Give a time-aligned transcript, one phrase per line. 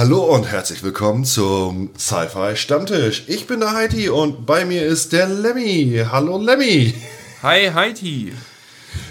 [0.00, 3.24] Hallo und herzlich willkommen zum Sci-Fi Stammtisch.
[3.26, 6.02] Ich bin der Heidi und bei mir ist der Lemmy.
[6.10, 6.94] Hallo Lemmy.
[7.42, 8.32] Hi Heidi.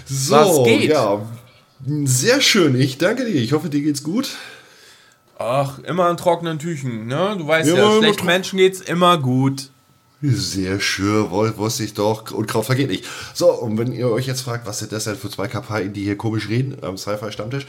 [0.04, 0.90] So, Was geht?
[0.90, 1.24] ja,
[1.86, 2.74] sehr schön.
[2.74, 3.40] Ich danke dir.
[3.40, 4.30] Ich hoffe, dir geht's gut.
[5.38, 7.36] Ach, immer an trockenen Tüchen, ne?
[7.38, 9.70] Du weißt immer ja, schlechten Menschen geht's immer gut.
[10.22, 12.32] Sehr schön, wusste ich doch.
[12.32, 13.04] Und Kraut vergeht nicht.
[13.32, 16.02] So, und wenn ihr euch jetzt fragt, was sind das denn für zwei Kapaien, die
[16.02, 17.68] hier komisch reden am Sci-Fi Stammtisch?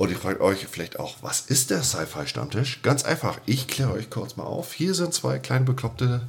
[0.00, 2.80] Und ihr fragt euch vielleicht auch, was ist der Sci-Fi Stammtisch?
[2.82, 4.72] Ganz einfach, ich kläre euch kurz mal auf.
[4.72, 6.22] Hier sind zwei kleine Bekloppte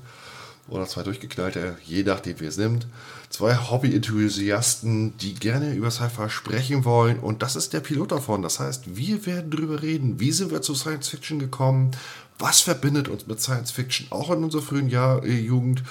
[0.68, 2.86] oder zwei durchgeknallte, je nachdem wie es nimmt.
[3.30, 7.18] Zwei Hobby-Enthusiasten, die gerne über Sci-Fi sprechen wollen.
[7.18, 8.42] Und das ist der Pilot davon.
[8.42, 11.92] Das heißt, wir werden darüber reden, wie sind wir zu Science Fiction gekommen,
[12.40, 15.82] was verbindet uns mit Science Fiction, auch in unserer frühen Jahr, äh, Jugend.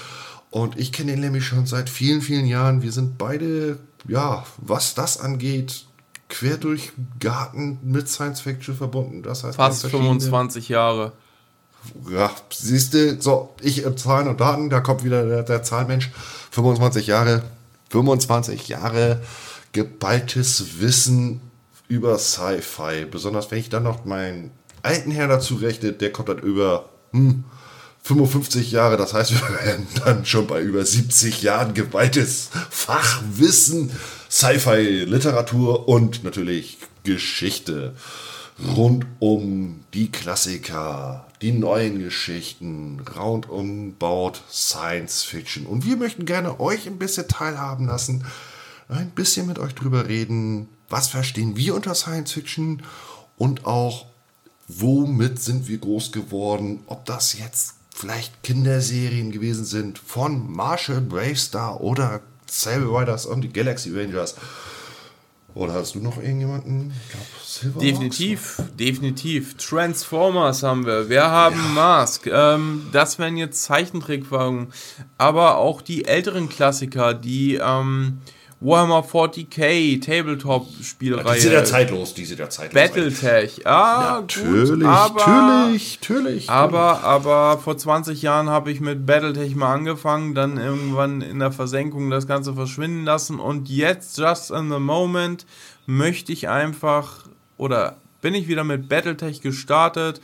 [0.51, 2.83] Und ich kenne den Lemmy schon seit vielen, vielen Jahren.
[2.83, 5.87] Wir sind beide, ja, was das angeht,
[6.31, 9.23] quer durch Garten mit Science Fiction verbunden.
[9.23, 11.13] Das heißt, fast 25 Jahre.
[12.11, 16.11] Ja, siehst du, so, ich äh, Zahlen und Daten, da kommt wieder der, der Zahlmensch.
[16.51, 17.43] 25 Jahre,
[17.91, 19.21] 25 Jahre
[19.73, 21.41] geballtes Wissen
[21.89, 23.07] über Sci-Fi.
[23.11, 24.51] Besonders wenn ich dann noch meinen
[24.83, 27.45] alten Herrn dazu rechne, der kommt dann über hm,
[28.03, 28.97] 55 Jahre.
[28.97, 33.91] Das heißt, wir werden dann schon bei über 70 Jahren geballtes Fachwissen
[34.31, 37.95] Sci-Fi, Literatur und natürlich Geschichte
[38.77, 45.67] rund um die Klassiker, die neuen Geschichten, rund um Baut Science Fiction.
[45.67, 48.25] Und wir möchten gerne euch ein bisschen teilhaben lassen,
[48.89, 52.83] ein bisschen mit euch drüber reden, was verstehen wir unter Science Fiction
[53.39, 54.07] und auch
[54.69, 61.81] womit sind wir groß geworden, ob das jetzt vielleicht Kinderserien gewesen sind von Marshall Bravestar
[61.81, 64.37] oder Saber Riders und die Galaxy Rangers.
[65.55, 66.93] Oder hast du noch irgendjemanden?
[67.81, 68.77] definitiv, Hawks?
[68.77, 69.57] definitiv.
[69.57, 71.09] Transformers haben wir.
[71.09, 71.73] Wir haben ja.
[71.73, 72.27] Mask.
[72.27, 74.69] Ähm, das wären jetzt Zeichentrickwagen.
[75.19, 78.19] Aber auch die älteren Klassiker, die ähm,
[78.63, 81.35] Warhammer 40k, Tabletop-Spielreihe.
[81.35, 82.75] die sind ja zeitlos, die sind ja zeitlos.
[82.75, 86.51] Battletech, ah, natürlich, gut, aber, natürlich, natürlich.
[86.51, 91.53] Aber, aber vor 20 Jahren habe ich mit Battletech mal angefangen, dann irgendwann in der
[91.53, 95.47] Versenkung das Ganze verschwinden lassen und jetzt, just in the moment,
[95.87, 97.25] möchte ich einfach,
[97.57, 100.21] oder bin ich wieder mit Battletech gestartet,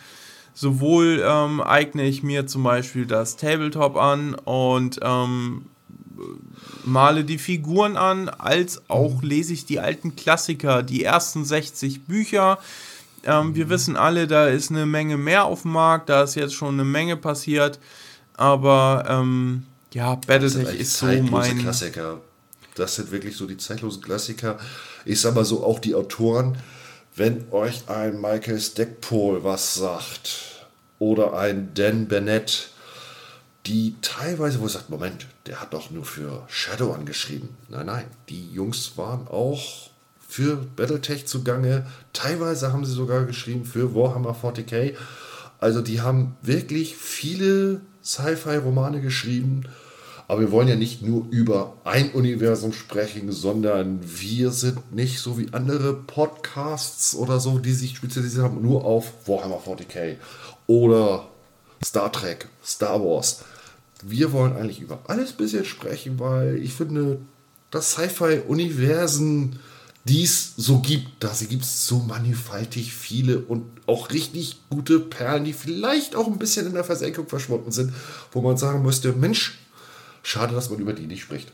[0.53, 5.65] sowohl ähm, eigne ich mir zum Beispiel das Tabletop an und ähm,
[6.85, 9.29] male die Figuren an, als auch mhm.
[9.29, 12.59] lese ich die alten Klassiker, die ersten 60 Bücher.
[13.25, 13.71] Ähm, wir mhm.
[13.71, 16.85] wissen alle, da ist eine Menge mehr auf dem Markt, da ist jetzt schon eine
[16.85, 17.79] Menge passiert.
[18.35, 21.59] Aber ähm, ja, Battletech ist so mein.
[21.59, 22.21] Klassiker.
[22.75, 24.59] Das sind wirklich so die zeitlosen Klassiker.
[25.07, 26.59] Ich sag mal so, auch die Autoren,
[27.15, 30.67] wenn euch ein Michael Stackpole was sagt
[30.99, 32.71] oder ein Dan Bennett,
[33.67, 37.49] die teilweise, wo ihr sagt, Moment, der hat doch nur für Shadow angeschrieben.
[37.69, 39.91] Nein, nein, die Jungs waren auch
[40.29, 41.87] für Battletech zugange.
[42.13, 44.95] Teilweise haben sie sogar geschrieben für Warhammer 40k.
[45.59, 49.65] Also die haben wirklich viele Sci-Fi-Romane geschrieben.
[50.29, 55.39] Aber wir wollen ja nicht nur über ein Universum sprechen, sondern wir sind nicht so
[55.39, 60.17] wie andere Podcasts oder so, die sich spezialisiert haben, nur auf Warhammer 40k
[60.67, 61.29] oder
[61.85, 63.45] Star Trek, Star Wars
[64.03, 67.19] wir wollen eigentlich über alles ein bisschen sprechen, weil ich finde,
[67.71, 69.59] das Sci-Fi-Universen,
[70.05, 75.45] die es so gibt, da gibt es so mannigfaltig viele und auch richtig gute Perlen,
[75.45, 77.93] die vielleicht auch ein bisschen in der Versenkung verschwunden sind,
[78.33, 79.59] wo man sagen müsste, Mensch,
[80.23, 81.53] schade, dass man über die nicht spricht.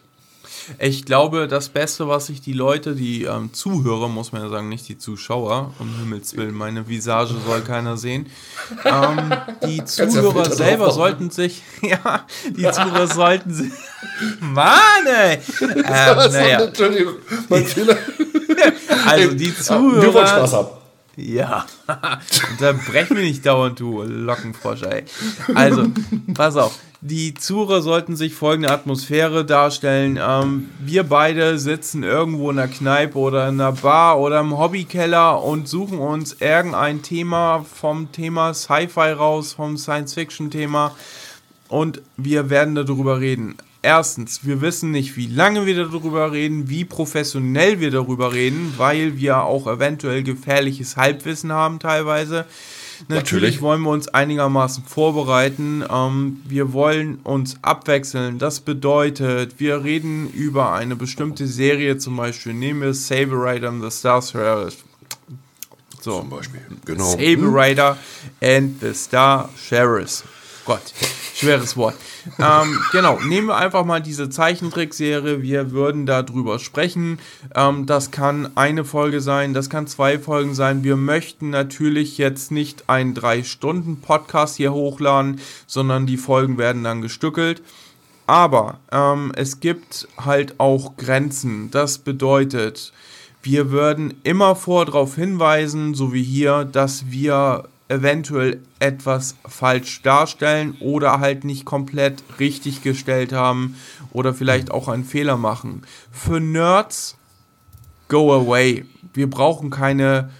[0.79, 4.69] Ich glaube, das Beste, was sich die Leute, die ähm, Zuhörer, muss man ja sagen,
[4.69, 8.27] nicht die Zuschauer, um Himmels Willen, meine Visage soll keiner sehen.
[8.85, 9.35] Ähm,
[9.65, 13.73] die Zuhörer ja selber sollten sich, ja, die Zuhörer sollten sich,
[14.41, 15.39] Mann, ey!
[15.61, 16.59] Ähm, naja.
[19.07, 20.03] Also die Zuhörer.
[20.03, 20.69] Wir wollen Spaß haben.
[21.17, 21.67] Ja,
[22.53, 25.05] unterbrech mich nicht dauernd, du Lockenfrosch, ey.
[25.55, 25.89] Also,
[26.33, 26.79] pass auf.
[27.05, 30.21] Die Zuhörer sollten sich folgende Atmosphäre darstellen.
[30.23, 35.43] Ähm, wir beide sitzen irgendwo in einer Kneipe oder in einer Bar oder im Hobbykeller
[35.43, 40.95] und suchen uns irgendein Thema vom Thema Sci-Fi raus, vom Science-Fiction-Thema.
[41.67, 46.85] Und wir werden darüber reden erstens, wir wissen nicht, wie lange wir darüber reden, wie
[46.85, 52.47] professionell wir darüber reden, weil wir auch eventuell gefährliches Halbwissen haben teilweise.
[53.09, 55.85] Natürlich, Natürlich wollen wir uns einigermaßen vorbereiten.
[55.91, 58.39] Ähm, wir wollen uns abwechseln.
[58.39, 63.83] Das bedeutet, wir reden über eine bestimmte Serie, zum Beispiel nehmen wir Saber Rider and
[63.83, 64.33] the Stars
[66.01, 66.21] So.
[66.21, 66.61] Zum Beispiel.
[66.85, 67.11] Genau.
[67.11, 67.99] Saber Rider
[68.41, 70.25] and the Star Sheriffs.
[70.65, 70.95] Gott,
[71.35, 71.97] schweres Wort.
[72.39, 75.43] ähm, genau, nehmen wir einfach mal diese Zeichentrickserie.
[75.43, 77.19] Wir würden darüber sprechen.
[77.55, 80.85] Ähm, das kann eine Folge sein, das kann zwei Folgen sein.
[80.85, 86.85] Wir möchten natürlich jetzt nicht einen drei Stunden Podcast hier hochladen, sondern die Folgen werden
[86.85, 87.63] dann gestückelt.
[88.27, 91.73] Aber ähm, es gibt halt auch Grenzen.
[91.73, 92.93] Das bedeutet,
[93.43, 100.77] wir würden immer vor darauf hinweisen, so wie hier, dass wir eventuell etwas falsch darstellen
[100.81, 103.77] oder halt nicht komplett richtig gestellt haben
[104.13, 105.83] oder vielleicht auch einen Fehler machen.
[106.11, 107.17] Für Nerds,
[108.09, 108.87] go away.
[109.13, 110.31] Wir brauchen keine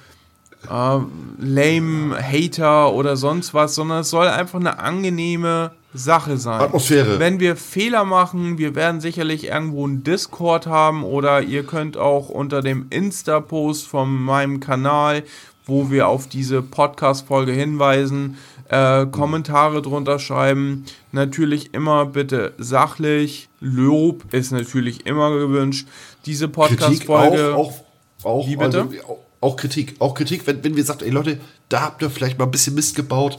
[0.69, 0.99] äh,
[1.39, 6.61] lame Hater oder sonst was, sondern es soll einfach eine angenehme Sache sein.
[6.61, 7.19] Atmosphäre.
[7.19, 12.31] Wenn wir Fehler machen, wir werden sicherlich irgendwo einen Discord haben oder ihr könnt auch
[12.31, 15.25] unter dem Insta-Post von meinem Kanal
[15.67, 18.37] wo wir auf diese Podcast-Folge hinweisen,
[18.69, 20.85] äh, Kommentare drunter schreiben.
[21.13, 23.49] Natürlich immer bitte sachlich.
[23.61, 25.87] Lob ist natürlich immer gewünscht.
[26.27, 27.55] Diese Podcast-Folge.
[27.55, 27.75] Auch,
[28.23, 28.83] auch, auch, Wie bitte?
[28.83, 29.97] Also, auch Kritik.
[29.99, 31.39] Auch Kritik, wenn, wenn wir sagen, ey Leute,
[31.69, 33.39] da habt ihr vielleicht mal ein bisschen Mist gebaut.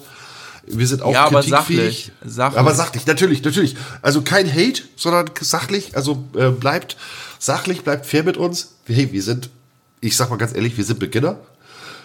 [0.66, 2.60] Wir sind auch ja, aber sachlich, sachlich.
[2.60, 3.76] Aber sachlich, natürlich, natürlich.
[4.02, 5.96] Also kein Hate, sondern sachlich.
[5.96, 6.96] Also äh, bleibt
[7.40, 8.76] sachlich, bleibt fair mit uns.
[8.86, 9.50] Hey, wir sind,
[10.00, 11.38] ich sag mal ganz ehrlich, wir sind Beginner.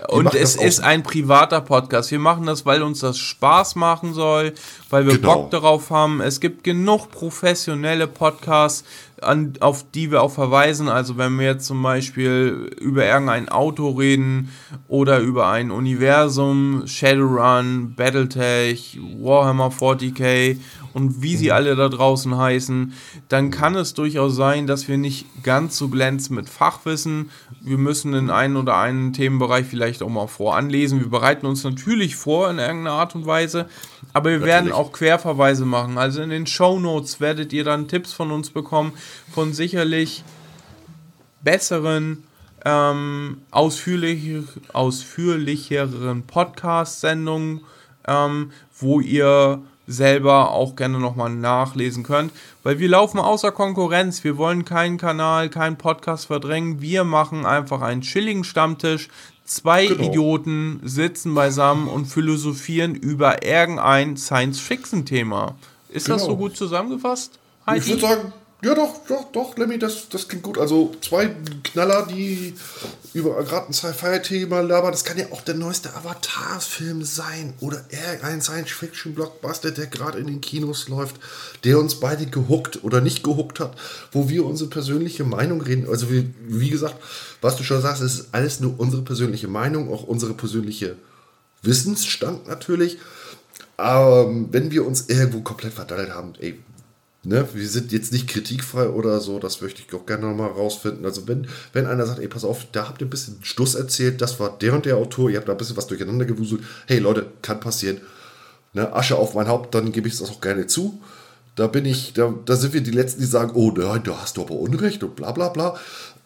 [0.07, 2.11] Und es ist ein privater Podcast.
[2.11, 4.55] Wir machen das, weil uns das Spaß machen soll,
[4.91, 5.35] weil wir genau.
[5.35, 6.21] Bock darauf haben.
[6.21, 8.85] Es gibt genug professionelle Podcasts,
[9.23, 10.89] an, auf die wir auch verweisen.
[10.89, 14.53] Also wenn wir jetzt zum Beispiel über irgendein Auto reden
[14.87, 20.59] oder über ein Universum, Shadowrun, Battletech, Warhammer 40k
[20.95, 21.53] und wie sie mhm.
[21.53, 22.93] alle da draußen heißen,
[23.29, 27.31] dann kann es durchaus sein, dass wir nicht ganz so glänzen mit Fachwissen.
[27.61, 31.01] Wir müssen in einen oder einen Themenbereich vielleicht auch mal voranlesen.
[31.01, 33.69] Wir bereiten uns natürlich vor in irgendeiner Art und Weise,
[34.13, 34.55] aber wir natürlich.
[34.55, 35.99] werden auch Querverweise machen.
[35.99, 38.93] Also in den Show Notes werdet ihr dann Tipps von uns bekommen,
[39.33, 40.25] von sicherlich
[41.43, 42.25] besseren
[42.65, 44.43] ähm, ausführlich,
[44.73, 47.61] ausführlicheren Podcast-Sendungen,
[48.07, 52.33] ähm, wo ihr selber auch gerne nochmal nachlesen könnt,
[52.63, 54.23] weil wir laufen außer Konkurrenz.
[54.23, 56.81] Wir wollen keinen Kanal, keinen Podcast verdrängen.
[56.81, 59.09] Wir machen einfach einen chilligen Stammtisch.
[59.45, 60.05] Zwei genau.
[60.05, 65.57] Idioten sitzen beisammen und philosophieren über irgendein Science-Fiction-Thema.
[65.89, 66.19] Ist genau.
[66.19, 67.39] das so gut zusammengefasst?
[67.67, 67.79] Heidi?
[67.79, 70.59] Ich würde sagen, ja, doch, doch, doch, Lemmy, das, das klingt gut.
[70.59, 71.31] Also zwei
[71.63, 72.55] Knaller, die
[73.15, 74.91] über gerade ein Sci-Fi-Thema labern.
[74.91, 80.41] Das kann ja auch der neueste Avatar-Film sein oder irgendein Science-Fiction-Blockbuster, der gerade in den
[80.41, 81.21] Kinos läuft,
[81.63, 83.77] der uns beide gehuckt oder nicht gehuckt hat,
[84.11, 85.89] wo wir unsere persönliche Meinung reden.
[85.89, 86.97] Also wie, wie gesagt,
[87.41, 90.97] was du schon sagst, es ist alles nur unsere persönliche Meinung, auch unsere persönliche
[91.63, 92.99] Wissensstand natürlich.
[93.77, 96.59] Aber ähm, wenn wir uns irgendwo komplett verdattelt haben, ey,
[97.25, 101.05] Ne, wir sind jetzt nicht kritikfrei oder so, das möchte ich auch gerne nochmal rausfinden.
[101.05, 104.21] Also wenn, wenn einer sagt, ey, pass auf, da habt ihr ein bisschen Stuss erzählt,
[104.23, 106.63] das war der und der Autor, ihr habt da ein bisschen was durcheinander gewuselt.
[106.87, 108.01] Hey Leute, kann passieren.
[108.73, 111.01] Ne, Asche auf mein Haupt, dann gebe ich es auch gerne zu.
[111.57, 114.37] Da bin ich, da, da sind wir die Letzten, die sagen, oh nein, da hast
[114.37, 115.77] du aber Unrecht und bla bla bla.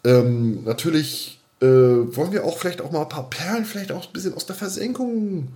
[0.05, 4.13] Ähm, natürlich äh, wollen wir auch vielleicht auch mal ein paar Perlen, vielleicht auch ein
[4.13, 5.49] bisschen aus der Versenkung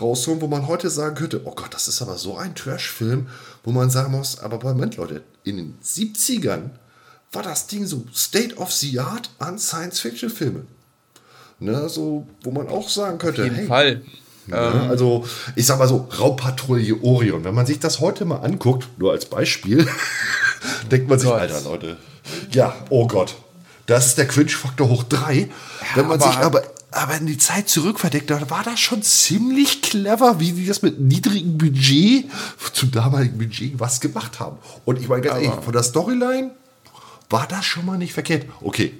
[0.00, 3.28] rausholen, wo man heute sagen könnte, oh Gott, das ist aber so ein Trash-Film,
[3.62, 6.70] wo man sagen muss, aber Moment, Leute, in den 70ern
[7.32, 10.66] war das Ding so State of the Art an Science-Fiction-Filmen.
[11.60, 14.02] Ne, so, wo man auch sagen könnte, Auf jeden hey, Fall.
[14.46, 14.90] Ne, ähm.
[14.90, 15.24] also,
[15.54, 17.44] ich sag mal so, Raubpatrouille Orion.
[17.44, 19.88] Wenn man sich das heute mal anguckt, nur als Beispiel,
[20.90, 21.40] denkt man sich, Gott.
[21.40, 21.96] Alter, Leute,
[22.50, 23.36] ja, oh Gott,
[23.86, 25.34] das ist der Quinch-Faktor hoch 3.
[25.36, 25.48] Ja,
[25.94, 26.62] Wenn man aber sich aber
[26.94, 31.00] aber in die Zeit zurückverdeckt, da war das schon ziemlich clever, wie die das mit
[31.00, 32.26] niedrigem Budget
[32.72, 34.58] zum damaligen Budget was gemacht haben.
[34.84, 36.50] Und ich meine ganz ehrlich, von der Storyline
[37.30, 38.46] war das schon mal nicht verkehrt.
[38.60, 38.94] Okay,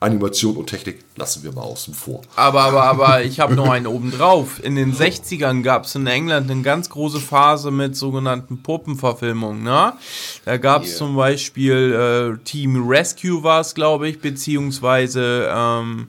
[0.00, 2.22] Animation und Technik lassen wir mal außen vor.
[2.36, 4.62] Aber, aber, aber ich habe noch einen oben drauf.
[4.62, 9.64] In den 60ern gab es in England eine ganz große Phase mit sogenannten Puppenverfilmungen.
[9.64, 9.94] Ne?
[10.44, 10.98] Da gab es yeah.
[10.98, 16.06] zum Beispiel äh, Team Rescue war es, glaube ich, beziehungsweise ähm,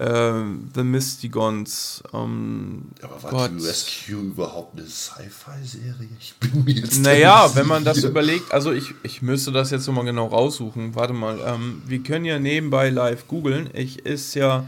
[0.00, 0.32] äh,
[0.74, 2.02] The Mystigons.
[2.14, 3.52] Ähm, Aber war Gott.
[3.62, 6.08] Rescue überhaupt eine Sci-Fi-Serie?
[6.18, 9.86] Ich bin mir jetzt Naja, wenn man das überlegt, also ich, ich müsste das jetzt
[9.86, 10.94] nochmal genau raussuchen.
[10.94, 13.68] Warte mal, ähm, wir können ja nebenbei live googeln.
[13.74, 14.66] Ich ist ja.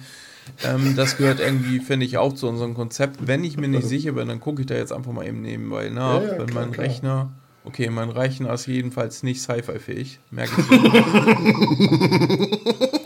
[0.64, 3.26] Ähm, das gehört irgendwie, finde ich, auch zu unserem Konzept.
[3.26, 5.88] Wenn ich mir nicht sicher bin, dann gucke ich da jetzt einfach mal eben nebenbei
[5.88, 6.20] nach.
[6.20, 6.86] Ja, ja, wenn klar, mein klar.
[6.86, 7.32] Rechner.
[7.64, 10.18] Okay, mein Rechner ist jedenfalls nicht Sci-Fi-fähig.
[10.32, 10.66] Merke ich.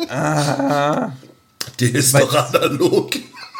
[0.10, 1.12] ah,
[1.80, 3.10] der ist Weil, doch analog.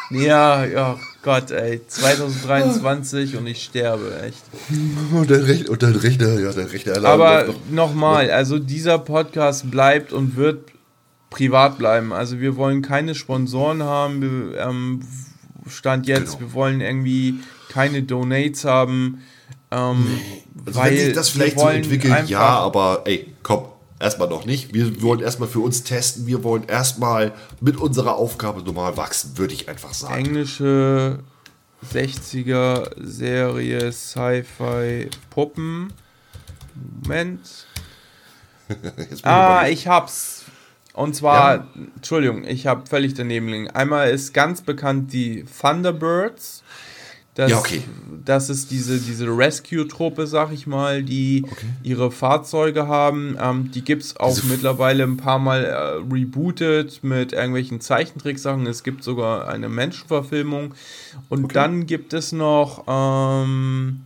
[0.09, 1.81] Ja, ja, Gott, ey.
[1.85, 4.43] 2023 und ich sterbe, echt.
[5.11, 10.13] Und dein, Rechner, und dein Rechner, ja, dein Rechner Aber nochmal, also dieser Podcast bleibt
[10.13, 10.71] und wird
[11.29, 12.13] privat bleiben.
[12.13, 14.21] Also wir wollen keine Sponsoren haben.
[14.21, 15.01] Wir, ähm,
[15.67, 16.39] Stand jetzt, genau.
[16.39, 17.35] wir wollen irgendwie
[17.69, 19.21] keine Donates haben.
[19.71, 20.43] Ähm, nee.
[20.65, 23.65] also weil wenn sich das vielleicht so entwickelt, ja, aber ey, komm,
[23.99, 24.73] erstmal noch nicht.
[24.73, 26.27] Wir wollen erstmal für uns testen.
[26.27, 30.25] Wir wollen erstmal mit unserer Aufgabe normal wachsen, würde ich einfach sagen.
[30.25, 31.19] Englische
[31.93, 35.93] 60er Serie Sci-Fi Puppen.
[37.03, 37.67] Moment.
[39.23, 40.45] ah, ich hab's.
[40.93, 41.67] Und zwar, ja.
[41.95, 43.69] Entschuldigung, ich habe völlig daneben liegen.
[43.69, 46.63] Einmal ist ganz bekannt die Thunderbirds.
[47.37, 47.83] Das, ja, okay.
[48.25, 51.67] Das ist diese, diese Rescue-Truppe, sag ich mal, die okay.
[51.83, 53.37] ihre Fahrzeuge haben.
[53.39, 55.75] Ähm, die gibt es auch diese mittlerweile ein paar Mal äh,
[56.11, 58.65] rebootet mit irgendwelchen Zeichentricksachen.
[58.65, 60.73] Es gibt sogar eine Menschenverfilmung.
[61.29, 61.53] Und okay.
[61.53, 64.01] dann gibt es noch ähm,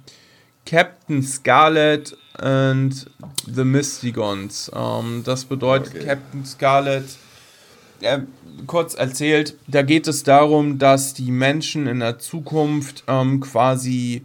[0.66, 3.10] Captain Scarlet and
[3.48, 4.70] the Mystigons.
[4.76, 6.06] Ähm, das bedeutet okay.
[6.06, 7.06] Captain Scarlet.
[8.02, 8.22] Äh,
[8.68, 14.24] kurz erzählt, da geht es darum, dass die Menschen in der Zukunft ähm, quasi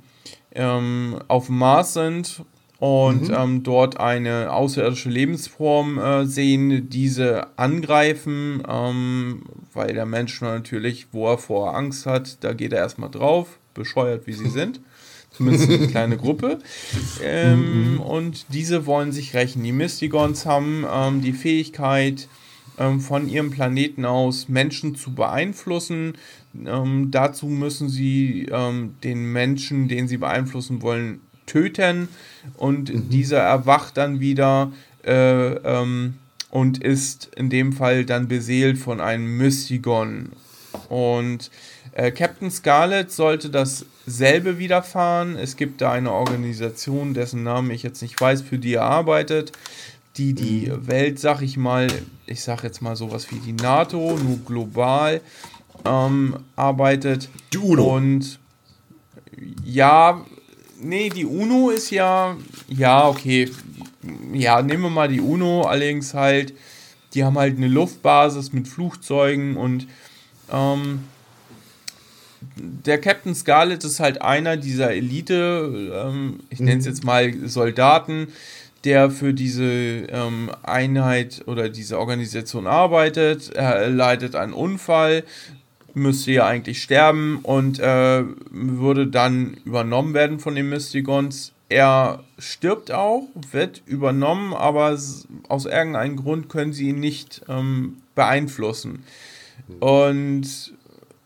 [0.54, 2.42] ähm, auf dem Mars sind
[2.78, 3.34] und mhm.
[3.36, 9.42] ähm, dort eine außerirdische Lebensform äh, sehen, diese angreifen, ähm,
[9.72, 14.26] weil der Mensch natürlich, wo er vor Angst hat, da geht er erstmal drauf, bescheuert
[14.26, 14.80] wie sie sind.
[15.30, 16.60] Zumindest eine kleine Gruppe.
[17.22, 18.00] Ähm, mhm.
[18.00, 19.62] Und diese wollen sich rächen.
[19.62, 22.28] Die Mystigons haben ähm, die Fähigkeit,
[23.00, 26.14] von ihrem Planeten aus Menschen zu beeinflussen.
[26.66, 32.08] Ähm, dazu müssen sie ähm, den Menschen, den sie beeinflussen wollen, töten.
[32.56, 33.08] Und mhm.
[33.08, 34.72] dieser erwacht dann wieder
[35.04, 36.14] äh, ähm,
[36.50, 40.30] und ist in dem Fall dann beseelt von einem Mystigon.
[40.88, 41.50] Und
[41.92, 45.36] äh, Captain Scarlet sollte dasselbe widerfahren.
[45.36, 49.52] Es gibt da eine Organisation, dessen Namen ich jetzt nicht weiß, für die er arbeitet,
[50.16, 50.86] die die mhm.
[50.86, 51.88] Welt, sag ich mal,
[52.26, 55.20] ich sag jetzt mal sowas wie die NATO, nur global
[55.84, 57.28] ähm, arbeitet.
[57.52, 57.96] Die UNO.
[57.96, 58.38] Und
[59.64, 60.24] ja,
[60.80, 62.36] nee, die UNO ist ja,
[62.68, 63.50] ja, okay.
[64.32, 66.54] Ja, nehmen wir mal die UNO, allerdings halt,
[67.14, 69.86] die haben halt eine Luftbasis mit Flugzeugen und
[70.52, 71.00] ähm,
[72.54, 76.90] der Captain Scarlet ist halt einer dieser Elite, ähm, ich nenne es mhm.
[76.90, 78.28] jetzt mal Soldaten,
[78.84, 83.50] der für diese ähm, Einheit oder diese Organisation arbeitet.
[83.54, 85.24] Er leidet einen Unfall,
[85.94, 91.52] müsste ja eigentlich sterben und äh, würde dann übernommen werden von den Mystigons.
[91.68, 94.96] Er stirbt auch, wird übernommen, aber
[95.48, 99.04] aus irgendeinem Grund können sie ihn nicht ähm, beeinflussen.
[99.80, 100.74] Und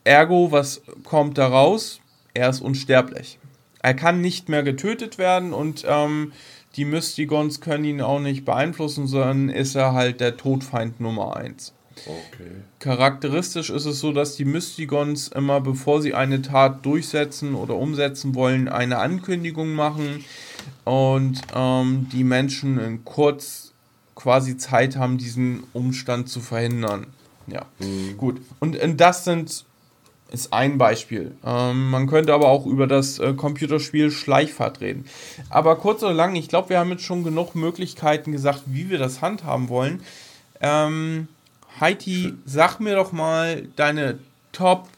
[0.04, 2.00] ergo, was kommt da raus?
[2.32, 3.38] Er ist unsterblich.
[3.82, 6.32] Er kann nicht mehr getötet werden und ähm,
[6.76, 11.72] die Mystigons können ihn auch nicht beeinflussen, sondern ist er halt der Todfeind Nummer 1.
[12.06, 12.62] Okay.
[12.78, 18.34] Charakteristisch ist es so, dass die Mystigons immer, bevor sie eine Tat durchsetzen oder umsetzen
[18.34, 20.24] wollen, eine Ankündigung machen
[20.84, 23.72] und ähm, die Menschen in kurz
[24.14, 27.06] quasi Zeit haben, diesen Umstand zu verhindern.
[27.46, 28.16] Ja, mhm.
[28.16, 28.40] gut.
[28.60, 29.64] Und, und das sind
[30.32, 31.32] ist ein Beispiel.
[31.44, 35.04] Ähm, man könnte aber auch über das äh, Computerspiel Schleichfahrt reden.
[35.48, 38.98] Aber kurz oder lang, ich glaube, wir haben jetzt schon genug Möglichkeiten gesagt, wie wir
[38.98, 40.02] das handhaben wollen.
[40.60, 41.28] Ähm,
[41.80, 44.18] Heidi, sag mir doch mal deine
[44.52, 44.88] Top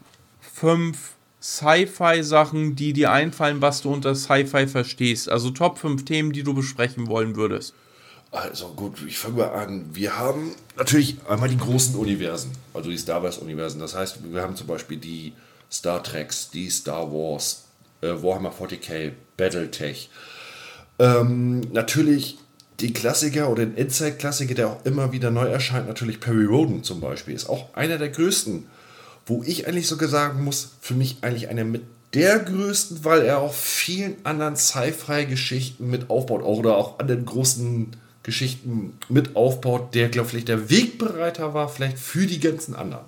[0.40, 5.28] 5 Sci-Fi-Sachen, die dir einfallen, was du unter Sci-Fi verstehst.
[5.28, 7.74] Also Top 5 Themen, die du besprechen wollen würdest.
[8.32, 9.90] Also gut, ich fange mal an.
[9.92, 13.78] Wir haben natürlich einmal die großen Universen, also die Star Wars-Universen.
[13.78, 15.34] Das heißt, wir haben zum Beispiel die
[15.70, 17.64] Star Treks, die Star Wars,
[18.00, 20.08] äh, Warhammer 40k, Battletech.
[20.98, 22.38] Ähm, natürlich
[22.80, 27.00] die Klassiker oder den Inside-Klassiker, der auch immer wieder neu erscheint, natürlich Perry Roden zum
[27.00, 28.66] Beispiel, ist auch einer der größten.
[29.26, 31.82] Wo ich eigentlich sogar sagen muss, für mich eigentlich einer mit
[32.14, 37.94] der größten, weil er auch vielen anderen Sci-Fi-Geschichten mit aufbaut, oder auch an den großen
[38.22, 43.04] Geschichten mit aufbaut, der, glaube ich, der Wegbereiter war, vielleicht für die ganzen anderen.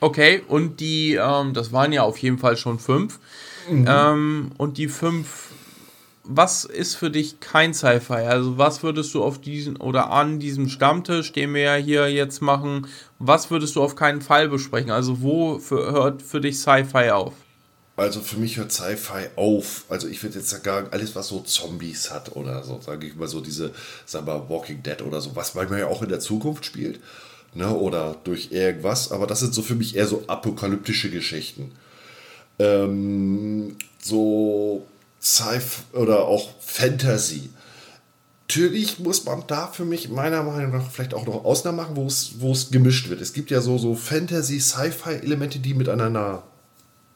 [0.00, 3.18] Okay, und die, ähm, das waren ja auf jeden Fall schon fünf.
[3.68, 3.86] Mhm.
[3.88, 5.50] Ähm, und die fünf,
[6.24, 8.12] was ist für dich kein Sci-Fi?
[8.12, 12.42] Also, was würdest du auf diesen oder an diesem Stammtisch, den wir ja hier jetzt
[12.42, 12.86] machen,
[13.18, 14.90] was würdest du auf keinen Fall besprechen?
[14.90, 17.32] Also, wo für, hört für dich Sci-Fi auf?
[17.96, 19.84] Also für mich hört Sci-Fi auf.
[19.88, 23.26] Also ich würde jetzt sagen, alles, was so Zombies hat oder so, sage ich mal
[23.26, 23.72] so diese,
[24.04, 27.00] sagen wir Walking Dead oder so, was manchmal ja auch in der Zukunft spielt.
[27.56, 31.72] ne, oder durch irgendwas, aber das sind so für mich eher so apokalyptische Geschichten.
[32.58, 34.86] Ähm, so
[35.20, 37.50] Sci-Fi oder auch Fantasy.
[38.48, 42.06] Natürlich muss man da für mich meiner Meinung nach vielleicht auch noch Ausnahmen machen, wo
[42.06, 43.20] es, wo es gemischt wird.
[43.20, 46.44] Es gibt ja so, so Fantasy-Sci-Fi-Elemente, die miteinander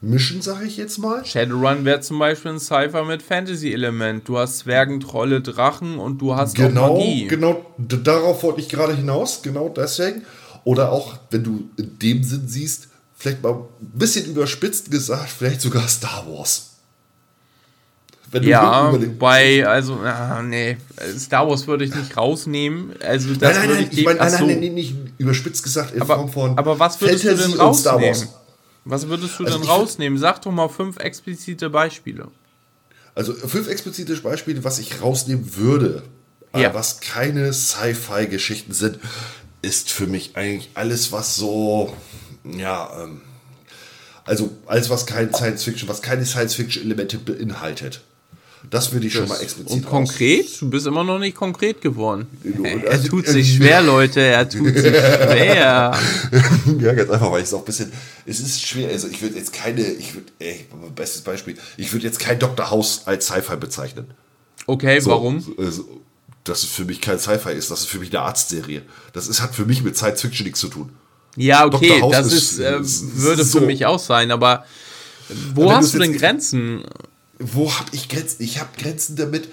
[0.00, 1.24] mischen, sage ich jetzt mal.
[1.24, 4.26] Shadowrun wäre zum Beispiel ein Cypher mit Fantasy-Element.
[4.28, 7.26] Du hast Zwergen, Trolle, Drachen und du hast genau, Magie.
[7.26, 10.22] Genau, darauf wollte ich gerade hinaus, genau deswegen.
[10.64, 15.60] Oder auch, wenn du in dem Sinn siehst, vielleicht mal ein bisschen überspitzt gesagt, vielleicht
[15.60, 16.70] sogar Star Wars.
[18.40, 20.78] ja, bei, also, ah, nee,
[21.18, 22.94] Star Wars würde ich nicht rausnehmen.
[23.02, 26.00] Also, das nein, nein, nein, ich, ich meine, nein, nein, nein, nicht überspitzt gesagt in
[26.00, 28.28] aber, Form von aber was würdest Fantasy du denn rausnehmen?
[28.84, 30.18] Was würdest du also denn rausnehmen?
[30.18, 32.28] Sag doch mal fünf explizite Beispiele.
[33.14, 36.02] Also fünf explizite Beispiele, was ich rausnehmen würde,
[36.54, 36.72] ja.
[36.72, 38.98] was keine Sci-Fi-Geschichten sind,
[39.62, 41.94] ist für mich eigentlich alles, was so,
[42.44, 43.20] ja, ähm,
[44.24, 48.02] also alles, was kein Science Fiction, was keine Science Fiction-Elemente beinhaltet.
[48.68, 50.44] Das würde ich das schon mal explizit Und konkret?
[50.44, 50.58] Aus.
[50.58, 52.26] Du bist immer noch nicht konkret geworden.
[52.62, 54.20] er also, tut sich schwer, Leute.
[54.20, 55.96] Er tut sich schwer.
[56.80, 57.90] ja, ganz einfach, weil ich es auch ein bisschen.
[58.26, 58.90] Es ist schwer.
[58.90, 59.82] Also, ich würde jetzt keine.
[59.82, 60.26] Ich würde.
[60.94, 61.56] Bestes Beispiel.
[61.78, 62.70] Ich würde jetzt kein Dr.
[62.70, 64.06] House als Sci-Fi bezeichnen.
[64.66, 65.42] Okay, so, warum?
[65.58, 65.88] Also,
[66.44, 67.70] dass es für mich kein Sci-Fi ist.
[67.70, 68.82] Das ist für mich eine Arztserie.
[69.14, 70.90] Das ist, hat für mich mit Science Fiction nichts zu tun.
[71.36, 72.78] Ja, okay, das ist, ist, äh,
[73.16, 73.60] würde so.
[73.60, 74.64] für mich auch sein, aber
[75.54, 76.82] wo hast du denn Grenzen?
[77.40, 78.42] Wo habe ich Grenzen?
[78.42, 79.48] Ich habe Grenzen damit,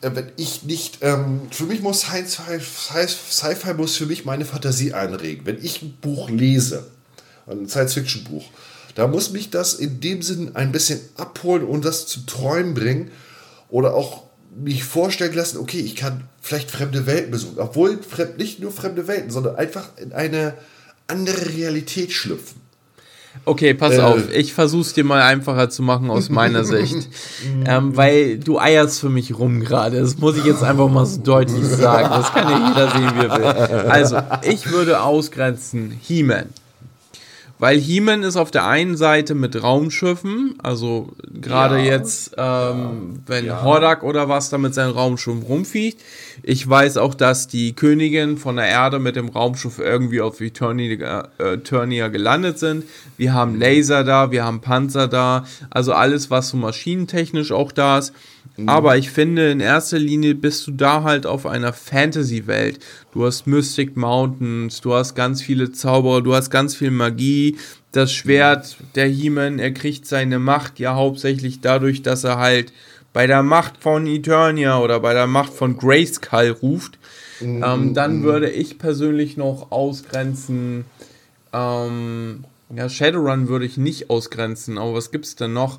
[0.00, 5.46] äh, wenn ich nicht, ähm, für mich muss Sci-Fi muss für mich meine Fantasie einregen.
[5.46, 6.86] Wenn ich ein Buch lese,
[7.46, 8.44] ein Science-Fiction-Buch,
[8.94, 13.10] da muss mich das in dem Sinn ein bisschen abholen und das zu Träumen bringen
[13.70, 14.24] oder auch
[14.54, 17.98] mich vorstellen lassen, okay, ich kann vielleicht fremde Welten besuchen, obwohl
[18.36, 20.54] nicht nur fremde Welten, sondern einfach in eine
[21.06, 22.61] andere Realität schlüpfen.
[23.44, 24.00] Okay, pass äh.
[24.00, 24.32] auf.
[24.32, 27.08] Ich versuche es dir mal einfacher zu machen aus meiner Sicht.
[27.66, 30.00] ähm, weil du eierst für mich rum gerade.
[30.00, 32.08] Das muss ich jetzt einfach mal so deutlich sagen.
[32.10, 33.90] Das kann ja jeder sehen, wie er will.
[33.90, 36.46] Also, ich würde ausgrenzen He-Man.
[37.62, 43.46] Weil He-Man ist auf der einen Seite mit Raumschiffen, also gerade ja, jetzt, ähm, wenn
[43.46, 43.62] ja.
[43.62, 46.00] Hordak oder was da mit seinem Raumschiff rumfliegt.
[46.42, 51.28] Ich weiß auch, dass die Königin von der Erde mit dem Raumschiff irgendwie auf Eternia,
[51.38, 52.82] äh, Eternia gelandet sind.
[53.16, 57.98] Wir haben Laser da, wir haben Panzer da, also alles, was so maschinentechnisch auch da
[57.98, 58.12] ist.
[58.62, 58.68] Mhm.
[58.68, 62.78] Aber ich finde, in erster Linie bist du da halt auf einer Fantasy-Welt.
[63.12, 67.56] Du hast Mystic Mountains, du hast ganz viele Zauberer, du hast ganz viel Magie.
[67.92, 72.72] Das Schwert, der He-Man, er kriegt seine Macht ja hauptsächlich dadurch, dass er halt
[73.12, 76.98] bei der Macht von Eternia oder bei der Macht von Grayskull ruft.
[77.40, 77.62] Mhm.
[77.66, 80.86] Ähm, dann würde ich persönlich noch ausgrenzen.
[81.52, 82.44] Ähm,
[82.74, 85.78] ja, Shadowrun würde ich nicht ausgrenzen, aber was gibt es denn noch?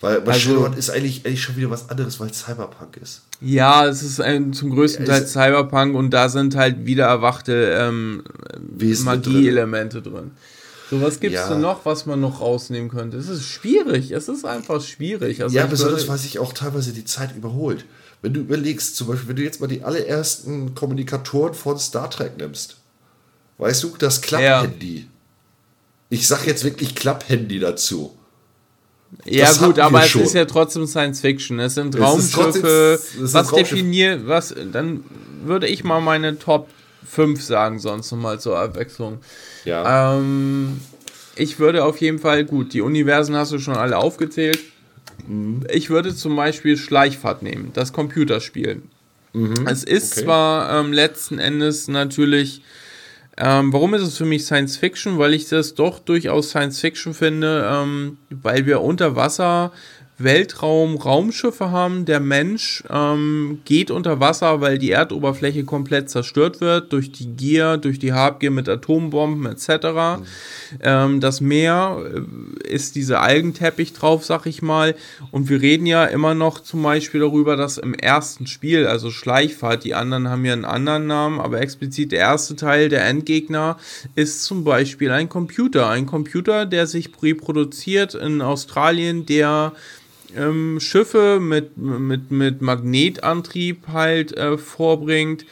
[0.00, 3.22] Weil, weil also, Shadowrun ist eigentlich, eigentlich schon wieder was anderes, weil es Cyberpunk ist.
[3.40, 8.22] Ja, es ist ein, zum größten Teil Cyberpunk und da sind halt wieder erwachte ähm,
[8.78, 10.12] Magie-Elemente drin.
[10.12, 10.30] drin.
[10.90, 11.48] So, was gibt es ja.
[11.50, 13.18] denn noch, was man noch rausnehmen könnte?
[13.18, 15.42] Es ist schwierig, es ist einfach schwierig.
[15.42, 17.84] Also ja, besonders, weil sich auch teilweise die Zeit überholt.
[18.22, 22.38] Wenn du überlegst, zum Beispiel, wenn du jetzt mal die allerersten Kommunikatoren von Star Trek
[22.38, 22.78] nimmst,
[23.58, 25.00] weißt du, das Klapp-Handy.
[25.00, 25.04] Ja.
[26.10, 28.16] Ich sag jetzt wirklich Klapp-Handy dazu.
[29.24, 30.22] Ja, das gut, aber es schon.
[30.22, 31.58] ist ja trotzdem Science Fiction.
[31.60, 33.00] Es sind Raumschiffe.
[33.18, 35.04] was definiert, was, dann
[35.44, 36.68] würde ich mal meine Top
[37.06, 39.18] 5 sagen, sonst nochmal zur Abwechslung.
[39.64, 40.16] Ja.
[40.18, 40.80] Ähm,
[41.36, 44.60] ich würde auf jeden Fall, gut, die Universen hast du schon alle aufgezählt.
[45.26, 45.64] Mhm.
[45.72, 48.82] Ich würde zum Beispiel Schleichfahrt nehmen, das Computerspiel.
[49.32, 49.66] Mhm.
[49.66, 50.24] Es ist okay.
[50.24, 52.62] zwar ähm, letzten Endes natürlich
[53.40, 55.18] ähm, warum ist es für mich Science Fiction?
[55.18, 59.72] Weil ich das doch durchaus Science Fiction finde, ähm, weil wir unter Wasser
[60.18, 62.04] Weltraum Raumschiffe haben.
[62.04, 67.76] Der Mensch ähm, geht unter Wasser, weil die Erdoberfläche komplett zerstört wird durch die Gier,
[67.76, 69.68] durch die Habgier mit Atombomben etc.
[69.70, 70.24] Mhm.
[70.82, 74.96] Ähm, das Meer äh, ist dieser Algenteppich drauf, sag ich mal.
[75.30, 79.84] Und wir reden ja immer noch zum Beispiel darüber, dass im ersten Spiel, also Schleichfahrt,
[79.84, 83.76] die anderen haben ja einen anderen Namen, aber explizit der erste Teil, der Endgegner,
[84.16, 85.88] ist zum Beispiel ein Computer.
[85.88, 89.74] Ein Computer, der sich reproduziert in Australien, der
[90.36, 95.44] ähm, Schiffe mit, mit, mit Magnetantrieb halt äh, vorbringt,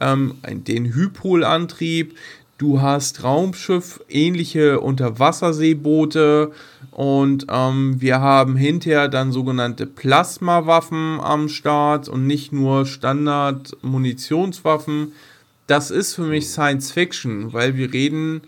[0.00, 2.16] ähm, den Hypolantrieb,
[2.58, 6.52] du hast Raumschiff, ähnliche Unterwasserseeboote
[6.92, 15.12] und ähm, wir haben hinterher dann sogenannte Plasmawaffen am Start und nicht nur Standard-Munitionswaffen.
[15.66, 18.40] das ist für mich Science Fiction, weil wir reden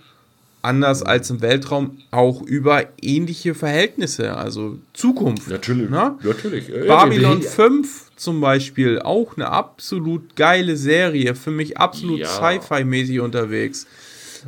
[0.64, 5.48] anders als im Weltraum auch über ähnliche Verhältnisse, also Zukunft.
[5.48, 6.16] Natürlich, ne?
[6.22, 6.68] natürlich.
[6.86, 12.28] Babylon 5 zum Beispiel, auch eine absolut geile Serie, für mich absolut ja.
[12.28, 13.86] Sci-Fi-mäßig unterwegs.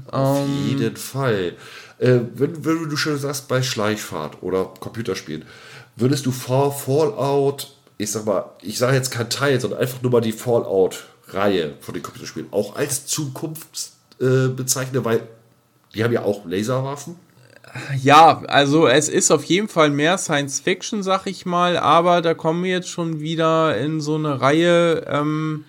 [0.06, 1.54] Auf ähm, jeden Fall.
[1.98, 5.44] Äh, wenn, wenn, du schon sagst, bei Schleichfahrt oder Computerspielen,
[5.96, 10.12] würdest du vor Fallout, ich sag mal, ich sage jetzt kein Teil, sondern einfach nur
[10.12, 15.22] mal die Fallout-Reihe von den Computerspielen auch als Zukunft äh, bezeichnen, weil
[15.96, 17.16] die haben ja auch Laserwaffen.
[18.02, 22.34] Ja, also es ist auf jeden Fall mehr Science Fiction, sag ich mal, aber da
[22.34, 25.04] kommen wir jetzt schon wieder in so eine Reihe.
[25.08, 25.64] Ähm,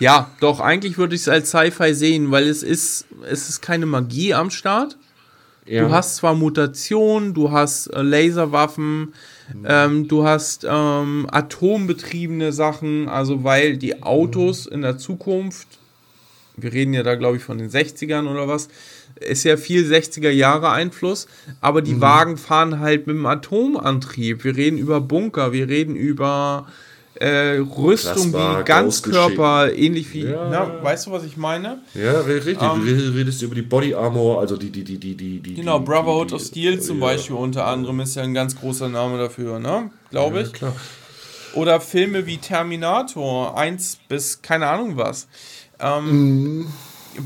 [0.00, 3.86] ja, doch, eigentlich würde ich es als Sci-Fi sehen, weil es ist, es ist keine
[3.86, 4.96] Magie am Start.
[5.66, 5.84] Ja.
[5.84, 9.12] Du hast zwar Mutationen, du hast äh, Laserwaffen,
[9.66, 15.68] ähm, du hast ähm, atombetriebene Sachen, also weil die Autos in der Zukunft,
[16.56, 18.68] wir reden ja da glaube ich von den 60ern oder was,
[19.20, 21.26] ist ja viel 60er Jahre Einfluss,
[21.60, 22.00] aber die mhm.
[22.00, 24.44] Wagen fahren halt mit dem Atomantrieb.
[24.44, 26.66] Wir reden über Bunker, wir reden über
[27.14, 30.48] äh, Rüstung wie Ganzkörper, ähnlich wie, ja.
[30.50, 31.78] na, weißt du, was ich meine?
[31.94, 32.60] Ja, richtig.
[32.60, 35.54] Um, ähm, du redest über die Body Armor, also die, die, die, die, die.
[35.54, 37.06] Genau, Brotherhood of Steel zum ja.
[37.06, 39.90] Beispiel unter anderem ist ja ein ganz großer Name dafür, ne?
[40.10, 40.48] Glaube ich.
[40.48, 40.76] Ja, klar.
[41.54, 45.26] Oder Filme wie Terminator 1 bis keine Ahnung was.
[45.80, 46.66] Ähm, mm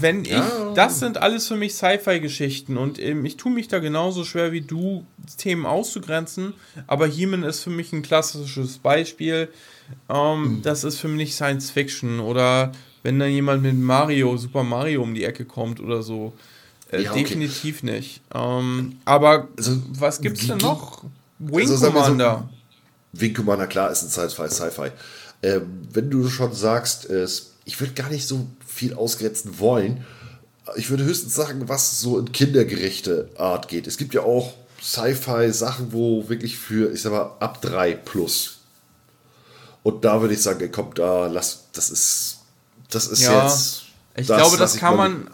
[0.00, 0.72] wenn ich, ja.
[0.74, 4.60] das sind alles für mich Sci-Fi-Geschichten und ähm, ich tue mich da genauso schwer wie
[4.60, 5.04] du,
[5.36, 6.54] Themen auszugrenzen,
[6.86, 9.48] aber He-Man ist für mich ein klassisches Beispiel.
[10.08, 10.62] Ähm, mhm.
[10.62, 15.14] Das ist für mich Science Fiction oder wenn da jemand mit Mario, Super Mario um
[15.14, 16.32] die Ecke kommt oder so.
[16.90, 17.22] Äh, ja, okay.
[17.22, 18.20] Definitiv nicht.
[18.34, 21.04] Ähm, aber also, was gibt's denn noch?
[21.38, 22.48] Wing also, Commander.
[23.12, 24.48] So, Wing Commander, klar, ist ein Sci-Fi.
[24.48, 24.90] Sci
[25.42, 30.04] ähm, wenn du schon sagst, es ich würde gar nicht so viel ausgrenzen wollen.
[30.76, 33.86] Ich würde höchstens sagen, was so in kindergerechte Art geht.
[33.86, 38.58] Es gibt ja auch Sci-Fi-Sachen, wo wirklich für, ich sag mal, ab 3 plus.
[39.82, 42.38] Und da würde ich sagen, komm, da lass, das ist,
[42.90, 43.82] das ist ja, jetzt.
[44.16, 45.30] Ich das, glaube, das kann man.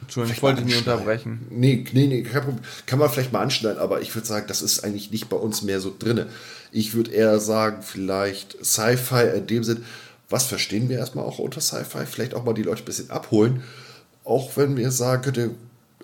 [0.00, 1.46] Entschuldigung, ich wollte nicht unterbrechen.
[1.50, 2.64] Nee, nee, nee, kein Problem.
[2.86, 5.62] Kann man vielleicht mal anschneiden, aber ich würde sagen, das ist eigentlich nicht bei uns
[5.62, 6.26] mehr so drin.
[6.72, 9.84] Ich würde eher sagen, vielleicht Sci-Fi in dem Sinn,
[10.28, 12.06] was verstehen wir erstmal auch unter Sci-Fi?
[12.06, 13.62] Vielleicht auch mal die Leute ein bisschen abholen.
[14.24, 15.50] Auch wenn wir sagen könnte,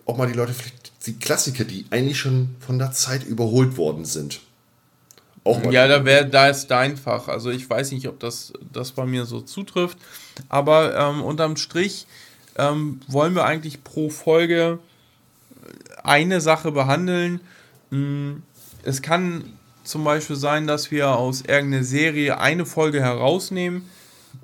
[0.06, 4.04] auch mal die Leute vielleicht die Klassiker, die eigentlich schon von der Zeit überholt worden
[4.04, 4.40] sind.
[5.44, 7.28] Auch mal ja, da, wär, da ist dein Fach.
[7.28, 9.98] Also ich weiß nicht, ob das, das bei mir so zutrifft.
[10.48, 12.06] Aber ähm, unterm Strich
[12.56, 14.78] ähm, wollen wir eigentlich pro Folge
[16.02, 17.40] eine Sache behandeln.
[17.90, 18.42] Hm,
[18.84, 23.90] es kann zum Beispiel sein, dass wir aus irgendeiner Serie eine Folge herausnehmen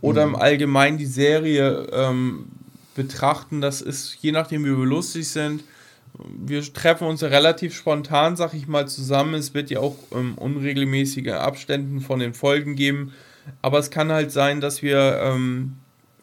[0.00, 2.46] oder im Allgemeinen die Serie ähm,
[2.94, 3.60] betrachten.
[3.60, 5.64] Das ist je nachdem, wie wir lustig sind.
[6.14, 9.34] Wir treffen uns ja relativ spontan, sag ich mal, zusammen.
[9.34, 13.12] Es wird ja auch ähm, unregelmäßige Abständen von den Folgen geben.
[13.62, 15.76] Aber es kann halt sein, dass wir ähm,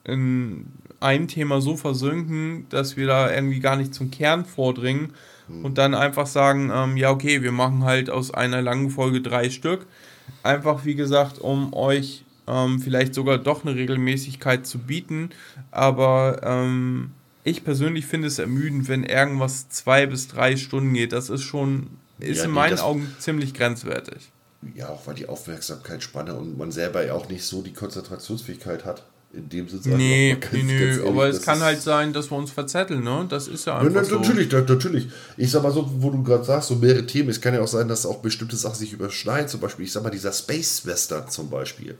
[0.03, 0.67] in
[0.99, 5.13] einem Thema so versinken, dass wir da irgendwie gar nicht zum Kern vordringen
[5.47, 5.65] mhm.
[5.65, 9.49] und dann einfach sagen, ähm, ja, okay, wir machen halt aus einer langen Folge drei
[9.49, 9.85] Stück.
[10.43, 15.29] Einfach, wie gesagt, um euch ähm, vielleicht sogar doch eine Regelmäßigkeit zu bieten.
[15.71, 17.11] Aber ähm,
[17.43, 21.11] ich persönlich finde es ermüdend, wenn irgendwas zwei bis drei Stunden geht.
[21.11, 21.87] Das ist schon,
[22.19, 24.31] ist ja, in meinen Augen ziemlich grenzwertig.
[24.75, 29.03] Ja, auch weil die Aufmerksamkeitsspanne und man selber ja auch nicht so die Konzentrationsfähigkeit hat.
[29.33, 29.97] In dem Sinne.
[29.97, 33.25] Nee, ganz, nee, nee, ehrlich, aber es kann halt sein, dass wir uns verzetteln, ne?
[33.27, 34.09] Das ist ja einfach.
[34.09, 34.59] Ja, natürlich, so.
[34.59, 35.09] natürlich.
[35.35, 37.27] Ich sag mal so, wo du gerade sagst, so mehrere Themen.
[37.29, 39.49] Es kann ja auch sein, dass auch bestimmte Sachen sich überschneiden.
[39.49, 41.97] Zum Beispiel, ich sag mal, dieser Space Western zum Beispiel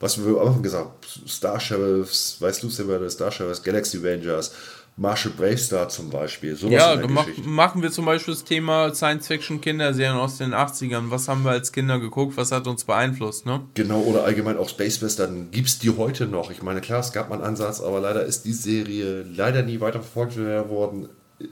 [0.00, 4.52] was wir am Anfang gesagt Star Sheriffs, weißt du, Silver Star Sheriffs, Galaxy Rangers,
[4.96, 6.54] Marshall Bravestar zum Beispiel.
[6.54, 11.10] Sowas ja, dann mach, machen wir zum Beispiel das Thema Science-Fiction-Kinderserien aus den 80ern.
[11.10, 12.36] Was haben wir als Kinder geguckt?
[12.36, 13.44] Was hat uns beeinflusst?
[13.44, 13.62] Ne?
[13.74, 15.50] Genau, oder allgemein auch Space Western.
[15.50, 16.52] Gibt es die heute noch?
[16.52, 19.80] Ich meine, klar, es gab mal einen Ansatz, aber leider ist die Serie leider nie
[19.80, 21.08] weiter verfolgt worden.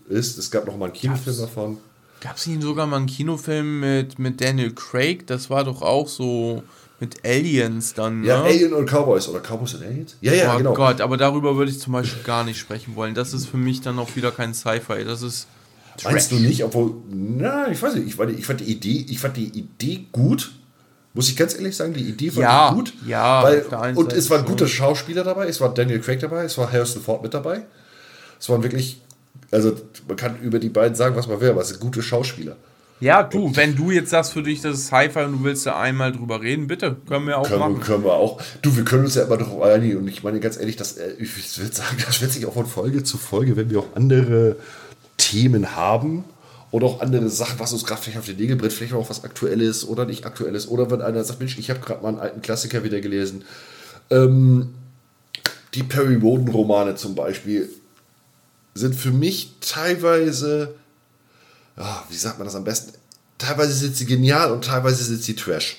[0.08, 0.38] Ist.
[0.38, 1.78] Es gab noch mal einen Kinofilm Gab's, davon.
[2.20, 5.26] Gab es nicht sogar mal einen Kinofilm mit, mit Daniel Craig?
[5.26, 6.62] Das war doch auch so
[7.02, 8.22] mit Aliens dann.
[8.22, 8.44] Ja, ne?
[8.44, 10.16] Alien und Cowboys oder Cowboys und Aliens?
[10.20, 10.72] Ja, ja, oh genau.
[10.72, 13.16] Gott, aber darüber würde ich zum Beispiel gar nicht sprechen wollen.
[13.16, 15.04] Das ist für mich dann auch wieder kein Sci-Fi.
[15.04, 15.48] Das ist.
[15.96, 16.12] Trash.
[16.12, 19.36] Meinst du nicht, obwohl, na, ich weiß nicht, ich, ich fand die Idee, ich fand
[19.36, 20.52] die Idee gut.
[21.12, 22.92] Muss ich ganz ehrlich sagen, die Idee fand ja, ich gut.
[23.04, 26.72] Ja, weil, und es waren gute Schauspieler dabei, es war Daniel Craig dabei, es war
[26.72, 27.62] Harrison Ford mit dabei.
[28.40, 29.02] Es waren wirklich,
[29.50, 29.76] also
[30.08, 32.56] man kann über die beiden sagen, was man will, aber es sind gute Schauspieler.
[33.02, 35.76] Ja, du, wenn du jetzt sagst für dich, das ist Sci-Fi und du willst da
[35.76, 37.80] einmal drüber reden, bitte, können wir auch können, machen.
[37.80, 38.40] Können wir auch.
[38.62, 41.14] Du, wir können uns ja immer darauf einigen und ich meine ganz ehrlich, das, äh,
[41.18, 44.54] ich würde sagen, das wird sich auch von Folge zu Folge, wenn wir auch andere
[45.16, 46.22] Themen haben
[46.70, 49.24] oder auch andere Sachen, was uns gerade vielleicht auf den Nägel brennt, vielleicht auch was
[49.24, 52.40] Aktuelles oder nicht Aktuelles oder wenn einer sagt, Mensch, ich habe gerade mal einen alten
[52.40, 53.42] Klassiker wieder gelesen.
[54.10, 54.74] Ähm,
[55.74, 57.68] die Perry Roden Romane zum Beispiel
[58.74, 60.76] sind für mich teilweise
[61.76, 62.92] oh, wie sagt man das am besten?
[63.38, 65.78] Teilweise sind sie genial und teilweise sind sie Trash.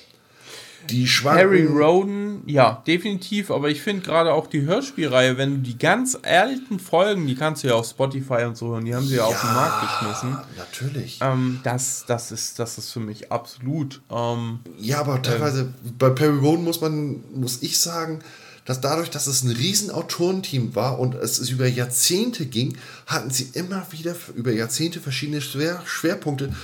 [0.90, 5.78] Die Harry Roden, ja, definitiv, aber ich finde gerade auch die Hörspielreihe, wenn du die
[5.78, 9.16] ganz alten Folgen, die kannst du ja auf Spotify und so hören, die haben sie
[9.16, 10.38] ja, ja auf den Markt geschmissen.
[10.58, 11.18] Natürlich.
[11.22, 14.02] Ähm, das, das, ist, das ist für mich absolut.
[14.10, 18.18] Ähm, ja, aber teilweise, äh, bei Perry Roden muss man, muss ich sagen,
[18.64, 23.50] dass dadurch, dass es ein riesen Autorenteam war und es über Jahrzehnte ging, hatten sie
[23.52, 26.54] immer wieder über Jahrzehnte verschiedene Schwer Schwerpunkte.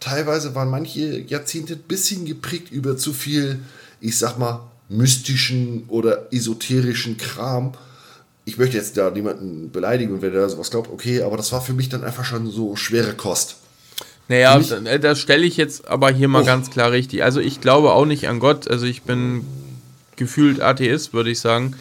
[0.00, 3.60] Teilweise waren manche Jahrzehnte ein bisschen geprägt über zu viel,
[4.00, 7.72] ich sag mal, mystischen oder esoterischen Kram.
[8.44, 11.72] Ich möchte jetzt da niemanden beleidigen, wenn der sowas glaubt, okay, aber das war für
[11.72, 13.56] mich dann einfach schon so schwere Kost.
[14.28, 14.58] Naja,
[14.98, 16.46] das stelle ich jetzt aber hier mal oh.
[16.46, 17.22] ganz klar richtig.
[17.22, 18.68] Also ich glaube auch nicht an Gott.
[18.68, 19.44] Also ich bin
[20.16, 21.76] gefühlt Atheist, würde ich sagen.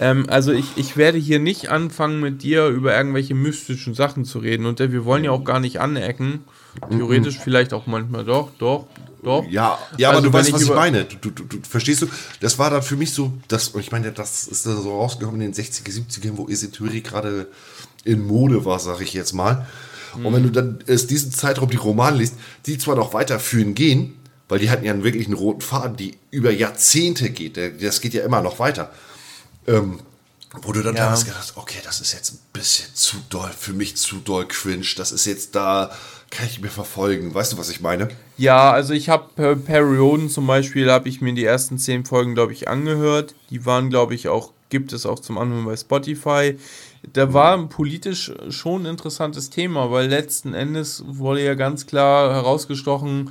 [0.00, 4.38] Ähm, also ich, ich werde hier nicht anfangen, mit dir über irgendwelche mystischen Sachen zu
[4.38, 4.66] reden.
[4.66, 6.44] Und wir wollen ja auch gar nicht anecken.
[6.88, 7.42] Theoretisch mhm.
[7.42, 8.86] vielleicht auch manchmal doch, doch,
[9.22, 9.44] doch.
[9.50, 11.04] Ja, ja also aber du weißt, was ich meine.
[11.04, 12.06] Du, du, du, verstehst du?
[12.40, 15.52] Das war dann für mich so, das, ich meine, das ist da so rausgekommen in
[15.52, 17.48] den 60er, 70ern, wo Esoterik gerade
[18.04, 19.66] in Mode war, sag ich jetzt mal.
[20.16, 20.26] Mhm.
[20.26, 24.14] Und wenn du dann es diesen Zeitraum die Romane liest, die zwar noch weiterführen gehen,
[24.50, 27.56] weil die hatten ja einen wirklichen roten Faden, die über Jahrzehnte geht.
[27.82, 28.92] Das geht ja immer noch weiter.
[29.66, 30.00] Ähm,
[30.62, 31.10] wo du dann ja.
[31.10, 34.86] hast gedacht, okay, das ist jetzt ein bisschen zu doll, für mich zu doll cringe.
[34.96, 35.92] Das ist jetzt da,
[36.30, 37.32] kann ich mir verfolgen.
[37.32, 38.08] Weißt du, was ich meine?
[38.36, 42.52] Ja, also ich habe Perioden zum Beispiel, habe ich mir die ersten zehn Folgen, glaube
[42.52, 43.36] ich, angehört.
[43.50, 46.58] Die waren, glaube ich, auch, gibt es auch zum Anhören bei Spotify.
[47.12, 52.34] Da war ein politisch schon ein interessantes Thema, weil letzten Endes wurde ja ganz klar
[52.34, 53.30] herausgestochen,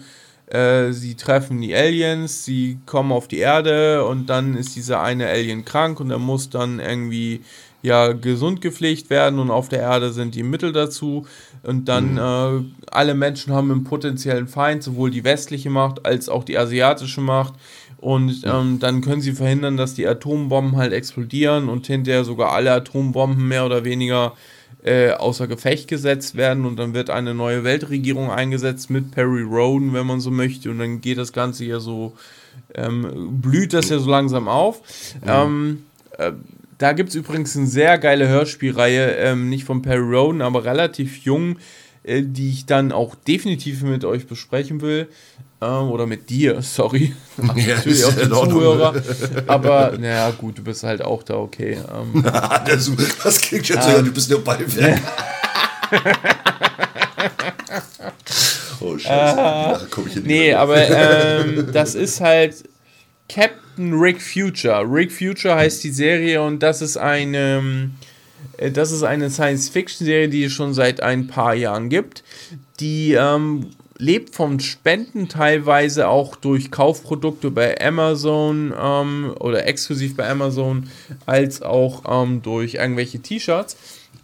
[0.49, 5.27] äh, sie treffen die Aliens, sie kommen auf die Erde und dann ist dieser eine
[5.27, 7.41] Alien krank und er muss dann irgendwie
[7.81, 11.25] ja gesund gepflegt werden und auf der Erde sind die Mittel dazu.
[11.63, 12.17] Und dann mhm.
[12.17, 17.21] äh, alle Menschen haben einen potenziellen Feind, sowohl die westliche Macht als auch die asiatische
[17.21, 17.53] Macht.
[17.97, 22.71] Und ähm, dann können sie verhindern, dass die Atombomben halt explodieren und hinterher sogar alle
[22.71, 28.31] Atombomben mehr oder weniger äh, außer Gefecht gesetzt werden und dann wird eine neue Weltregierung
[28.31, 32.15] eingesetzt mit Perry Roden, wenn man so möchte, und dann geht das Ganze ja so,
[32.75, 34.81] ähm, blüht das ja so langsam auf.
[35.21, 35.27] Mhm.
[35.27, 35.83] Ähm,
[36.17, 36.31] äh,
[36.77, 41.17] da gibt es übrigens eine sehr geile Hörspielreihe, ähm, nicht von Perry Roden, aber relativ
[41.17, 41.57] jung,
[42.03, 45.07] äh, die ich dann auch definitiv mit euch besprechen will.
[45.61, 47.13] Ähm, oder mit dir, sorry.
[47.37, 48.93] Ja, natürlich auch die Zuhörer.
[49.47, 51.79] Aber naja, gut, du bist halt auch da, okay.
[51.93, 52.23] Ähm,
[52.65, 52.89] das,
[53.23, 55.01] das klingt jetzt so, ja, du bist nur Ballwerk.
[58.79, 59.83] oh, Scheiße.
[59.83, 62.63] Äh, komm ich nee, aber ähm, das ist halt
[63.27, 64.85] Captain Rick Future.
[64.89, 67.91] Rick Future heißt die Serie und das ist eine.
[68.57, 72.23] Äh, das ist eine Science-Fiction-Serie, die es schon seit ein paar Jahren gibt,
[72.79, 80.27] die ähm, lebt vom Spenden teilweise auch durch Kaufprodukte bei Amazon ähm, oder exklusiv bei
[80.27, 80.89] Amazon,
[81.25, 83.75] als auch ähm, durch irgendwelche T-Shirts.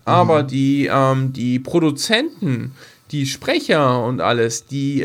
[0.06, 0.48] Aber mhm.
[0.48, 2.72] die, ähm, die Produzenten,
[3.12, 5.04] die Sprecher und alles, die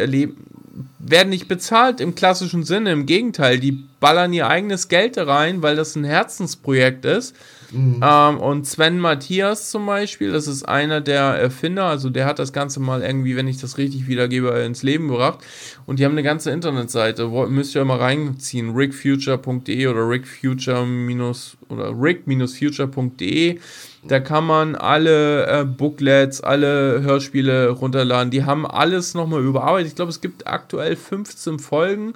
[1.03, 2.93] werden nicht bezahlt im klassischen Sinne.
[2.93, 7.35] Im Gegenteil, die ballern ihr eigenes Geld rein, weil das ein Herzensprojekt ist.
[7.73, 8.03] Mhm.
[8.03, 12.53] Ähm, und Sven Matthias zum Beispiel, das ist einer der Erfinder, also der hat das
[12.53, 15.39] Ganze mal irgendwie, wenn ich das richtig wiedergebe, ins Leben gebracht.
[15.87, 21.95] Und die haben eine ganze Internetseite, wo, müsst ihr mal reinziehen, rickfuture.de oder rickfuture- oder
[21.97, 23.61] rick-future.de.
[24.03, 28.31] Da kann man alle äh, Booklets, alle Hörspiele runterladen.
[28.31, 29.89] Die haben alles nochmal überarbeitet.
[29.89, 32.15] Ich glaube, es gibt aktuell 15 Folgen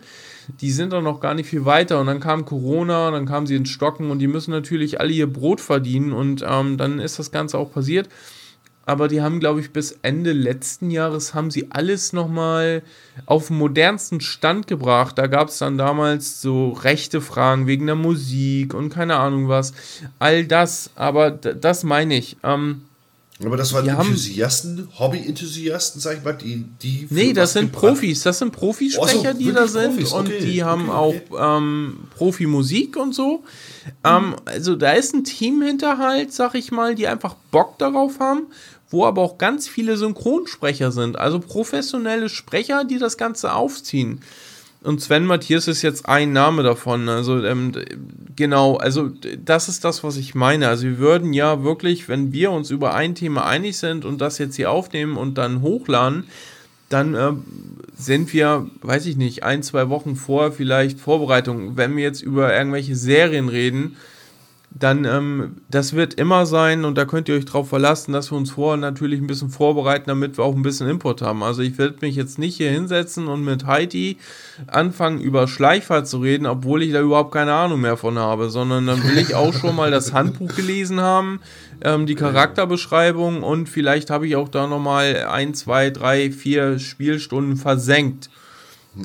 [0.61, 2.01] die sind doch noch gar nicht viel weiter.
[2.01, 5.33] Und dann kam Corona, dann kamen sie ins Stocken und die müssen natürlich alle ihr
[5.33, 6.13] Brot verdienen.
[6.13, 8.09] Und ähm, dann ist das Ganze auch passiert.
[8.87, 12.83] Aber die haben, glaube ich, bis Ende letzten Jahres haben sie alles nochmal
[13.25, 15.17] auf den modernsten Stand gebracht.
[15.17, 19.73] Da gab es dann damals so rechte Fragen wegen der Musik und keine Ahnung was.
[20.19, 22.37] All das, aber das meine ich.
[22.43, 22.83] Ähm,
[23.47, 26.65] aber das waren die Enthusiasten, Hobby-Enthusiasten, sag ich mal, die.
[26.83, 28.23] die nee, das sind Profis.
[28.23, 29.97] Das sind Profisprecher, so, die da sind.
[29.97, 30.13] Profis.
[30.13, 31.35] Und okay, die haben okay, okay.
[31.39, 33.45] auch ähm, Profimusik und so.
[34.05, 38.21] Ähm, also da ist ein Team hinter halt, sag ich mal, die einfach Bock darauf
[38.21, 38.47] haben,
[38.91, 44.21] wo aber auch ganz viele Synchronsprecher sind, also professionelle Sprecher, die das Ganze aufziehen.
[44.85, 47.09] Und Sven Matthias ist jetzt ein Name davon.
[47.09, 47.73] Also ähm,
[48.37, 49.11] genau, also
[49.43, 50.69] das ist das, was ich meine.
[50.69, 54.37] Also wir würden ja wirklich, wenn wir uns über ein Thema einig sind und das
[54.37, 56.25] jetzt hier aufnehmen und dann hochladen,
[56.91, 57.33] dann äh,
[57.97, 61.79] sind wir, weiß ich nicht, ein, zwei Wochen vor vielleicht Vorbereitung.
[61.79, 63.97] Wenn wir jetzt über irgendwelche Serien reden,
[64.77, 68.37] dann ähm, das wird immer sein und da könnt ihr euch drauf verlassen, dass wir
[68.37, 71.45] uns vorher natürlich ein bisschen vorbereiten, damit wir auch ein bisschen Input haben.
[71.45, 74.19] Also ich werde mich jetzt nicht hier hinsetzen und mit Heidi
[74.67, 78.87] anfangen über Schleichfahrt zu reden, obwohl ich da überhaupt keine Ahnung mehr von habe, sondern
[78.87, 81.41] dann will ich auch schon mal das Handbuch gelesen haben,
[81.81, 87.57] ähm, die Charakterbeschreibung und vielleicht habe ich auch da nochmal ein, zwei, drei, vier Spielstunden
[87.57, 88.29] versenkt.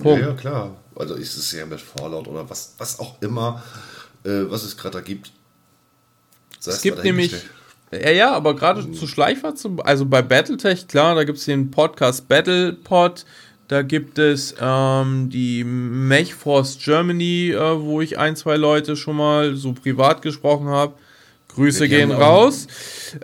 [0.01, 0.21] Punkt.
[0.21, 0.77] Ja, ja, klar.
[0.95, 3.63] Also ist es ja mit Fallout oder was, was auch immer,
[4.23, 5.31] äh, was es gerade da gibt
[6.65, 7.35] es gibt nämlich.
[7.91, 8.93] Ja, ja, aber gerade mhm.
[8.93, 13.25] zu Schleichfahrt, also bei Battletech, klar, da gibt es den Podcast BattlePod,
[13.67, 19.55] da gibt es ähm, die MechForce Germany, äh, wo ich ein, zwei Leute schon mal
[19.55, 20.93] so privat gesprochen habe.
[21.49, 22.67] Grüße wir gehen raus.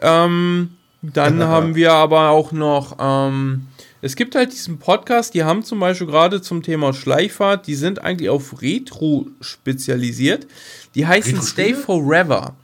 [0.01, 0.71] Ähm,
[1.01, 3.67] dann haben wir aber auch noch, ähm,
[4.01, 8.03] es gibt halt diesen Podcast, die haben zum Beispiel gerade zum Thema Schleichfahrt, die sind
[8.03, 10.47] eigentlich auf Retro spezialisiert.
[10.93, 12.55] Die heißen Stay Forever.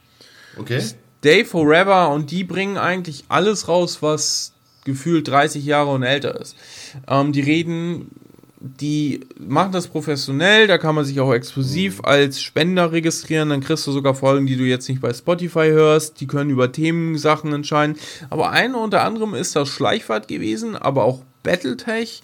[0.57, 0.81] Okay.
[1.19, 4.53] Stay Forever und die bringen eigentlich alles raus, was
[4.85, 6.55] gefühlt 30 Jahre und älter ist.
[7.07, 8.09] Ähm, die reden,
[8.59, 12.05] die machen das professionell, da kann man sich auch exklusiv mhm.
[12.05, 16.19] als Spender registrieren, dann kriegst du sogar Folgen, die du jetzt nicht bei Spotify hörst,
[16.21, 17.97] die können über Themensachen entscheiden.
[18.29, 22.21] Aber eine unter anderem ist das Schleichfahrt gewesen, aber auch Battletech,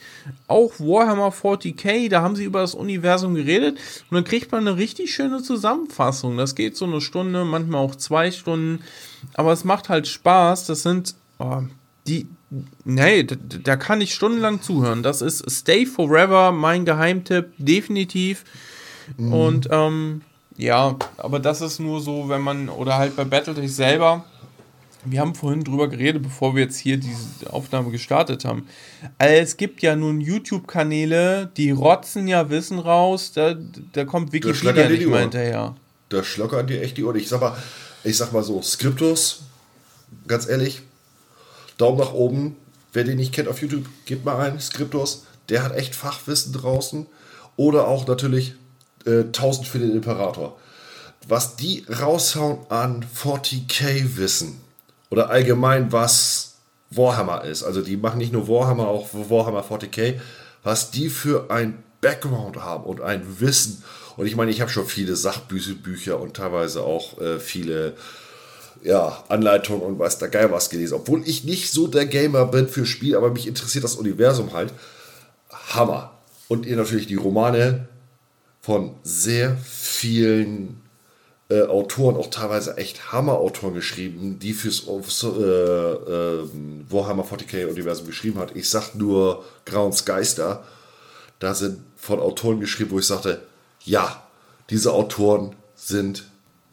[0.48, 3.78] auch Warhammer 40k, da haben sie über das Universum geredet
[4.10, 6.38] und dann kriegt man eine richtig schöne Zusammenfassung.
[6.38, 8.84] Das geht so eine Stunde, manchmal auch zwei Stunden,
[9.34, 10.66] aber es macht halt Spaß.
[10.66, 11.64] Das sind oh,
[12.08, 12.28] die,
[12.86, 15.04] nee, da, da, kann ich stundenlang zuhören.
[15.04, 18.44] Das ist Stay Forever, mein Geheimtipp, definitiv.
[19.18, 19.34] Mhm.
[19.34, 20.22] Und ähm,
[20.58, 24.26] ja, aber das ist nur so, wenn man, oder halt bei Battletech selber,
[25.12, 28.68] wir haben vorhin drüber geredet, bevor wir jetzt hier diese Aufnahme gestartet haben.
[29.18, 33.56] Also es gibt ja nun YouTube-Kanäle, die rotzen ja Wissen raus, da,
[33.94, 35.76] da kommt Wikipedia nicht mehr hinterher.
[36.10, 37.18] Da schlockern dir echt die Ohren.
[37.18, 37.58] Ich sag mal,
[38.04, 39.44] ich sag mal so, Skriptus,
[40.28, 40.82] ganz ehrlich,
[41.78, 42.56] Daumen nach oben.
[42.94, 47.06] Wer den nicht kennt auf YouTube, gebt mal ein, Skriptus, der hat echt Fachwissen draußen.
[47.58, 48.54] Oder auch natürlich
[49.06, 50.58] äh, 1000 für den Imperator.
[51.28, 54.62] Was die raushauen an 40k-Wissen,
[55.10, 56.56] oder allgemein was
[56.90, 57.64] Warhammer ist.
[57.64, 60.20] Also die machen nicht nur Warhammer, auch Warhammer 40k,
[60.64, 63.84] was die für ein Background haben und ein Wissen.
[64.16, 67.96] Und ich meine, ich habe schon viele Sachbücher und teilweise auch äh, viele
[68.84, 70.96] ja, Anleitungen und weiß da geil was gelesen.
[70.96, 74.74] Obwohl ich nicht so der Gamer bin für Spiel, aber mich interessiert das Universum halt.
[75.70, 76.14] Hammer.
[76.48, 77.88] Und ihr natürlich die Romane
[78.62, 80.82] von sehr vielen
[81.50, 86.44] äh, Autoren, auch teilweise echt Hammer-Autoren geschrieben, die fürs äh, äh,
[86.90, 88.56] Warhammer 40k-Universum geschrieben hat.
[88.56, 90.66] Ich sag nur Grauens Geister.
[91.40, 93.44] Da sind von Autoren geschrieben, wo ich sagte,
[93.86, 94.24] ja,
[94.70, 96.26] diese Autoren sind,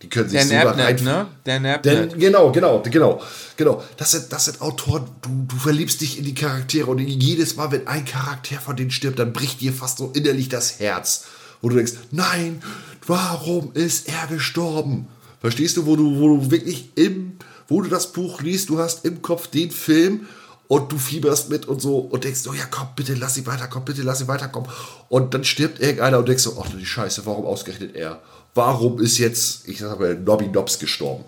[0.02, 0.96] die können sich so rein...
[1.04, 1.26] ne?
[1.46, 2.18] Der Napnet.
[2.18, 3.22] Genau, genau, genau,
[3.56, 3.82] genau.
[3.96, 7.70] Das sind, das sind Autoren, du, du verliebst dich in die Charaktere und jedes Mal,
[7.70, 11.26] wenn ein Charakter von denen stirbt, dann bricht dir fast so innerlich das Herz
[11.64, 12.62] wo du denkst, nein,
[13.06, 15.08] warum ist er gestorben?
[15.40, 19.06] Verstehst du, wo du, wo du wirklich im, wo du das Buch liest, du hast
[19.06, 20.26] im Kopf den Film
[20.68, 23.86] und du fieberst mit und so und denkst, oh ja, komm, bitte lass sie weiterkommen,
[23.86, 24.68] bitte lass sie weiterkommen.
[25.08, 28.20] Und dann stirbt irgendeiner und denkst so, ach du die Scheiße, warum ausgerechnet er?
[28.54, 31.24] Warum ist jetzt, ich sag mal, Nobby Dobbs gestorben?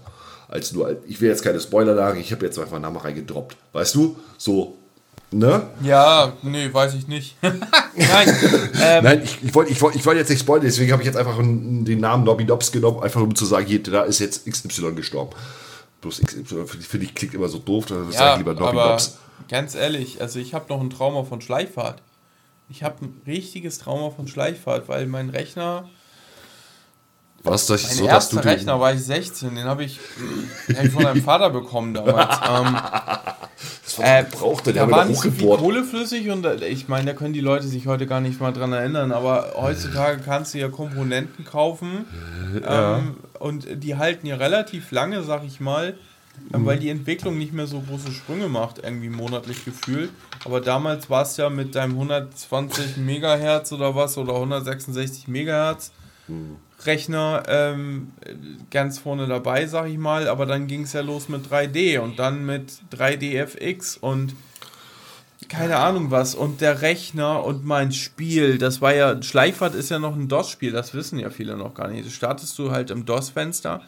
[0.49, 3.57] Als nur, ich will jetzt keine Spoiler sagen, ich habe jetzt einfach Namen reingedroppt.
[3.73, 4.17] Weißt du?
[4.37, 4.77] So,
[5.33, 5.67] Ne?
[5.83, 7.37] Ja, nee, weiß ich nicht.
[7.43, 8.37] Nein,
[8.81, 11.07] ähm, Nein ich, ich wollte ich wollt, ich wollt jetzt nicht spoilern, deswegen habe ich
[11.07, 14.47] jetzt einfach den Namen Nobby Dobbs genommen, einfach um zu sagen, hier, da ist jetzt
[14.47, 15.33] XY gestorben.
[16.01, 19.19] Bloß XY, finde ich, klingt immer so doof, dann ja, sage ich lieber Nobby Dobbs.
[19.49, 22.03] Ganz ehrlich, also ich habe noch ein Trauma von Schleichfahrt.
[22.69, 25.89] Ich habe ein richtiges Trauma von Schleichfahrt, weil mein Rechner
[27.47, 30.01] was, das mein so, erster Rechner war ich 16, den habe ich,
[30.75, 32.37] hab ich von meinem Vater bekommen damals.
[32.49, 32.77] ähm,
[33.85, 36.89] das war äh, brauchte, der da war nicht so viel Kohle flüssig und äh, ich
[36.89, 40.55] meine, da können die Leute sich heute gar nicht mal dran erinnern, aber heutzutage kannst
[40.55, 42.05] du ja Komponenten kaufen
[42.63, 42.99] ja.
[42.99, 45.95] Ähm, und die halten ja relativ lange, sag ich mal,
[46.53, 46.67] äh, mhm.
[46.67, 50.11] weil die Entwicklung nicht mehr so große Sprünge macht, irgendwie monatlich gefühlt.
[50.45, 55.93] Aber damals war es ja mit deinem 120 Megahertz oder was oder 166 Megahertz
[56.85, 58.13] Rechner ähm,
[58.71, 62.19] ganz vorne dabei, sag ich mal, aber dann ging es ja los mit 3D und
[62.19, 64.35] dann mit 3DFX und
[65.49, 69.99] keine Ahnung was und der Rechner und mein Spiel, das war ja, Schleifert ist ja
[69.99, 72.07] noch ein DOS-Spiel, das wissen ja viele noch gar nicht.
[72.07, 73.83] Das startest du halt im DOS-Fenster.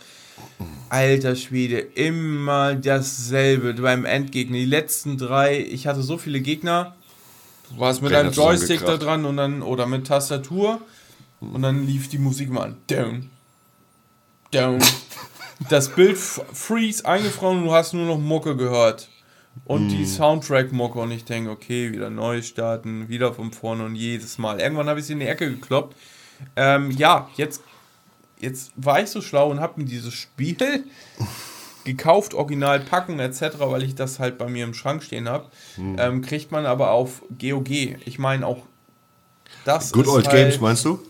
[0.89, 4.57] Alter Schwede, immer dasselbe beim Endgegner.
[4.57, 6.95] Die letzten drei, ich hatte so viele Gegner.
[7.71, 10.81] Du warst mit einem Joystick da dran und dann, oder mit Tastatur
[11.41, 12.77] und dann lief die Musik mal an.
[12.89, 13.31] Down.
[14.51, 14.79] Down.
[15.69, 19.09] Das Bild freeze eingefroren und du hast nur noch Mucke gehört.
[19.65, 19.91] Und mm.
[19.91, 24.61] die Soundtrack-Mucke und ich denke, okay, wieder neu starten, wieder von vorne und jedes Mal.
[24.61, 25.97] Irgendwann habe ich sie in die Ecke gekloppt.
[26.55, 27.63] Ähm, ja, jetzt,
[28.39, 30.85] jetzt war ich so schlau und habe mir dieses Spiel
[31.85, 35.49] gekauft, Originalpackung etc., weil ich das halt bei mir im Schrank stehen habe.
[35.77, 35.97] Mm.
[35.99, 37.71] Ähm, kriegt man aber auf GOG.
[38.05, 38.63] Ich meine auch
[39.65, 39.93] das.
[39.93, 41.01] Good Old halt, Games meinst du?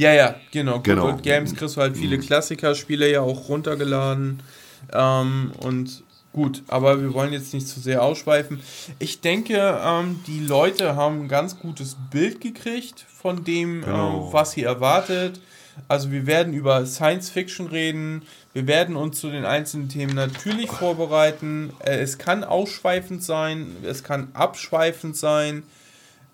[0.00, 0.76] Ja, ja, genau.
[0.76, 1.06] Good genau.
[1.08, 2.22] Old Games kriegst du halt viele mm.
[2.22, 4.42] Klassikerspiele ja auch runtergeladen.
[4.94, 8.60] Ähm, und Gut, aber wir wollen jetzt nicht zu sehr ausschweifen.
[9.00, 14.26] Ich denke, ähm, die Leute haben ein ganz gutes Bild gekriegt von dem, ähm, genau.
[14.26, 15.40] ähm, was sie erwartet.
[15.88, 18.22] Also wir werden über Science Fiction reden.
[18.52, 21.72] Wir werden uns zu den einzelnen Themen natürlich vorbereiten.
[21.80, 25.64] Äh, es kann ausschweifend sein, es kann abschweifend sein.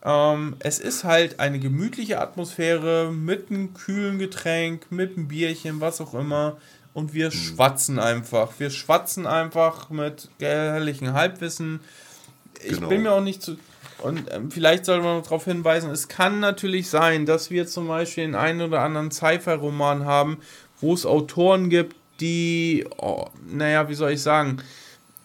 [0.07, 6.00] Ähm, es ist halt eine gemütliche Atmosphäre mit einem kühlen Getränk, mit einem Bierchen, was
[6.00, 6.57] auch immer
[6.96, 7.32] und wir mhm.
[7.32, 8.52] schwatzen einfach.
[8.59, 11.80] Wir schwatzen einfach mit herrlichen Halbwissen.
[12.64, 12.88] Ich genau.
[12.88, 13.59] bin mir auch nicht zu.
[13.98, 18.24] Und ähm, vielleicht sollte man darauf hinweisen, es kann natürlich sein, dass wir zum Beispiel
[18.24, 20.38] den einen oder anderen Sci-Fi-Roman haben,
[20.80, 24.62] wo es Autoren gibt, die, oh, naja, wie soll ich sagen,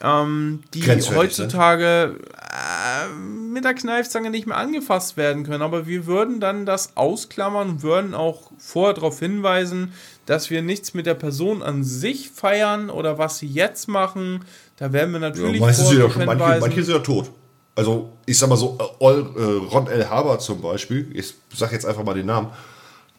[0.01, 1.01] ähm, die ne?
[1.15, 3.07] heutzutage äh,
[3.51, 5.61] mit der Kneifzange nicht mehr angefasst werden können.
[5.61, 9.93] Aber wir würden dann das ausklammern und würden auch vorher darauf hinweisen,
[10.25, 14.45] dass wir nichts mit der Person an sich feiern oder was sie jetzt machen.
[14.77, 17.31] Da werden wir natürlich ja, meistens sind ja schon, manche, manche sind ja tot.
[17.75, 20.09] Also, ich sag mal so, äh, äh, Ron L.
[20.09, 22.49] Haber zum Beispiel, ich sag jetzt einfach mal den Namen,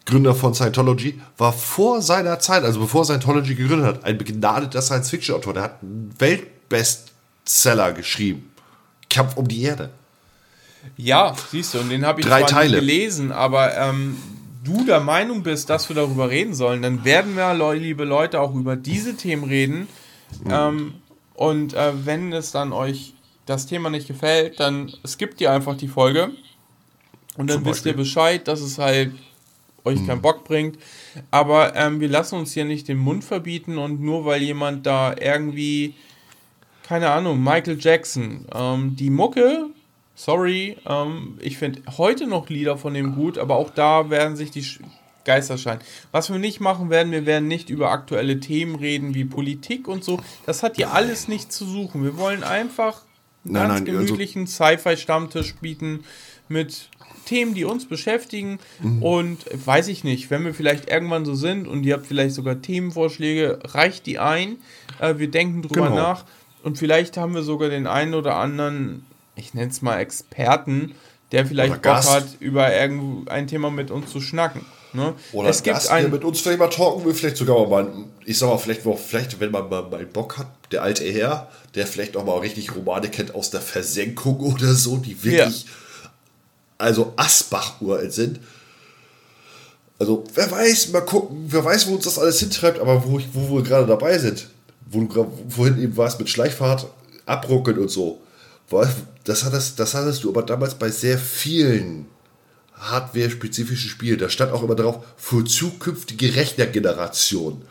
[0.05, 5.55] Gründer von Scientology, war vor seiner Zeit, also bevor Scientology gegründet hat, ein begnadeter Science-Fiction-Autor.
[5.55, 8.51] Der hat einen Weltbestseller geschrieben.
[9.09, 9.91] Kampf um die Erde.
[10.97, 12.81] Ja, siehst du, und den habe ich Drei Teile.
[12.81, 14.17] gelesen, aber ähm,
[14.65, 18.55] du der Meinung bist, dass wir darüber reden sollen, dann werden wir, liebe Leute, auch
[18.55, 19.89] über diese Themen reden.
[20.45, 20.51] Mhm.
[20.51, 20.95] Ähm,
[21.35, 23.15] und äh, wenn es dann euch
[23.47, 26.31] das Thema nicht gefällt, dann skippt ihr einfach die Folge.
[27.37, 29.13] Und dann wisst ihr Bescheid, dass es halt
[29.85, 30.07] euch mhm.
[30.07, 30.79] keinen Bock bringt.
[31.31, 35.15] Aber ähm, wir lassen uns hier nicht den Mund verbieten und nur weil jemand da
[35.19, 35.95] irgendwie,
[36.83, 39.71] keine Ahnung, Michael Jackson, ähm, die Mucke
[40.15, 44.51] sorry, ähm, ich finde heute noch Lieder von dem gut, aber auch da werden sich
[44.51, 44.65] die
[45.25, 45.81] Geister scheinen.
[46.11, 50.05] Was wir nicht machen werden, wir werden nicht über aktuelle Themen reden wie Politik und
[50.05, 50.21] so.
[50.47, 52.03] Das hat hier alles nicht zu suchen.
[52.03, 53.03] Wir wollen einfach
[53.45, 56.05] einen nein, ganz nein, also gemütlichen also Sci-Fi-Stammtisch bieten
[56.49, 56.89] mit
[57.25, 58.59] Themen, die uns beschäftigen.
[58.81, 59.03] Mhm.
[59.03, 62.61] Und weiß ich nicht, wenn wir vielleicht irgendwann so sind und ihr habt vielleicht sogar
[62.61, 64.57] Themenvorschläge, reicht die ein.
[65.01, 65.97] Äh, wir denken drüber genau.
[65.97, 66.25] nach.
[66.63, 69.05] Und vielleicht haben wir sogar den einen oder anderen
[69.35, 70.95] ich nenne es mal Experten,
[71.33, 74.65] der vielleicht Bock hat, über irgendein Thema mit uns zu schnacken.
[74.93, 75.15] Ne?
[75.33, 77.91] Oder es gibt Gast, ein, der mit uns vielleicht mal talken will, vielleicht sogar mal,
[78.27, 81.87] ich sag mal, vielleicht, vielleicht wenn man mal, mal Bock hat, der alte Herr, der
[81.87, 85.71] vielleicht auch mal richtig Romane kennt aus der Versenkung oder so, die wirklich, ja.
[86.77, 88.41] also Asbach-uralt sind.
[89.99, 93.57] Also, wer weiß, mal gucken, wer weiß, wo uns das alles hintreibt, aber wo, wo
[93.57, 94.49] wir gerade dabei sind,
[94.91, 96.87] wo du vorhin eben warst mit Schleichfahrt,
[97.25, 98.21] abruckeln und so
[99.25, 102.07] das hattest, das hattest du aber damals bei sehr vielen
[102.75, 104.19] Hardware-spezifischen Spielen.
[104.19, 107.63] Da stand auch immer drauf, für zukünftige Rechnergenerationen.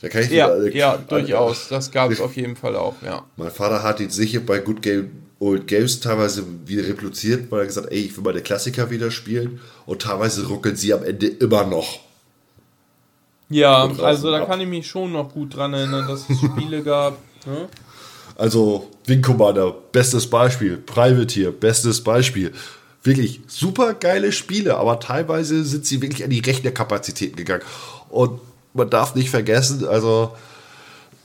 [0.00, 1.68] Da kann ich ja, alle, ja, alle, durchaus.
[1.68, 3.24] Das gab es auf jeden Fall auch, ja.
[3.36, 7.66] Mein Vater hat ihn sicher bei Good Game Old Games teilweise wieder repliziert, weil er
[7.66, 9.60] gesagt ey, ich will meine Klassiker wieder spielen.
[9.86, 12.00] Und teilweise ruckeln sie am Ende immer noch.
[13.50, 17.18] Ja, also da kann ich mich schon noch gut dran erinnern, dass es Spiele gab.
[17.46, 17.68] Ne?
[18.36, 20.76] Also Wing Commander, bestes Beispiel.
[20.76, 22.52] Privateer, bestes Beispiel.
[23.02, 27.62] Wirklich super geile Spiele, aber teilweise sind sie wirklich an die Rechnerkapazitäten gegangen.
[28.08, 28.40] Und
[28.72, 30.34] man darf nicht vergessen, also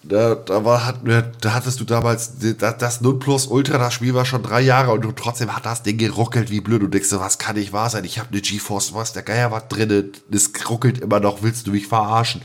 [0.03, 0.93] da, da, war,
[1.41, 5.17] da hattest du damals das, das Nonplus Ultra, das Spiel war schon drei Jahre und
[5.17, 6.81] trotzdem hat das Ding geruckelt wie blöd.
[6.81, 8.05] Du denkst, was kann nicht wahr sein?
[8.05, 11.71] Ich habe eine GeForce, was der Geier was drin, das ruckelt immer noch, willst du
[11.71, 12.41] mich verarschen?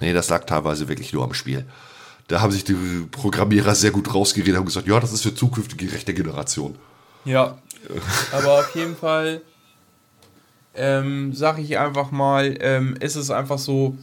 [0.00, 1.66] Nee, das lag teilweise wirklich nur am Spiel
[2.28, 2.76] da haben sich die
[3.10, 6.76] Programmierer sehr gut rausgeredet und gesagt, ja, das ist für zukünftige rechte Generation.
[7.24, 7.58] Ja,
[8.32, 9.40] aber auf jeden Fall,
[10.74, 13.96] ähm, sag ich einfach mal, ähm, ist es einfach so,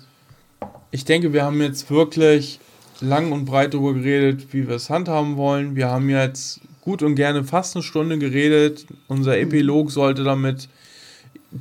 [0.92, 2.60] ich denke, wir haben jetzt wirklich
[3.00, 5.76] lang und breit darüber geredet, wie wir es handhaben wollen.
[5.76, 8.86] Wir haben jetzt gut und gerne fast eine Stunde geredet.
[9.08, 10.70] Unser Epilog sollte damit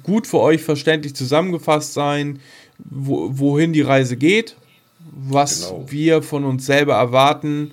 [0.02, 2.40] gut für euch verständlich zusammengefasst sein,
[2.78, 4.56] wo, wohin die Reise geht,
[5.14, 5.84] was genau.
[5.88, 7.70] wir von uns selber erwarten.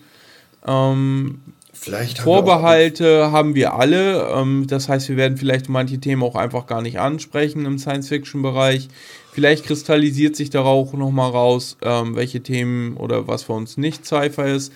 [0.65, 1.41] Ähm,
[1.73, 4.29] vielleicht haben Vorbehalte wir haben wir alle.
[4.35, 8.89] Ähm, das heißt, wir werden vielleicht manche Themen auch einfach gar nicht ansprechen im Science-Fiction-Bereich.
[9.33, 14.51] Vielleicht kristallisiert sich darauf nochmal raus, ähm, welche Themen oder was für uns nicht Sci-Fi
[14.51, 14.73] ist.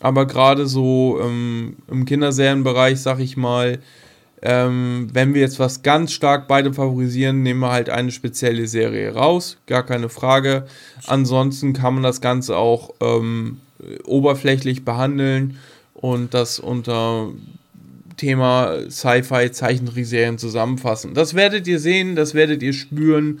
[0.00, 3.78] Aber gerade so ähm, im Kinderserienbereich, sag ich mal,
[4.42, 9.12] ähm, wenn wir jetzt was ganz stark beide favorisieren, nehmen wir halt eine spezielle Serie
[9.12, 10.66] raus, gar keine Frage.
[11.06, 13.58] Ansonsten kann man das Ganze auch ähm,
[14.04, 15.58] oberflächlich behandeln
[15.94, 17.28] und das unter
[18.16, 21.14] Thema Sci-Fi Zeichentrickserien zusammenfassen.
[21.14, 23.40] Das werdet ihr sehen, das werdet ihr spüren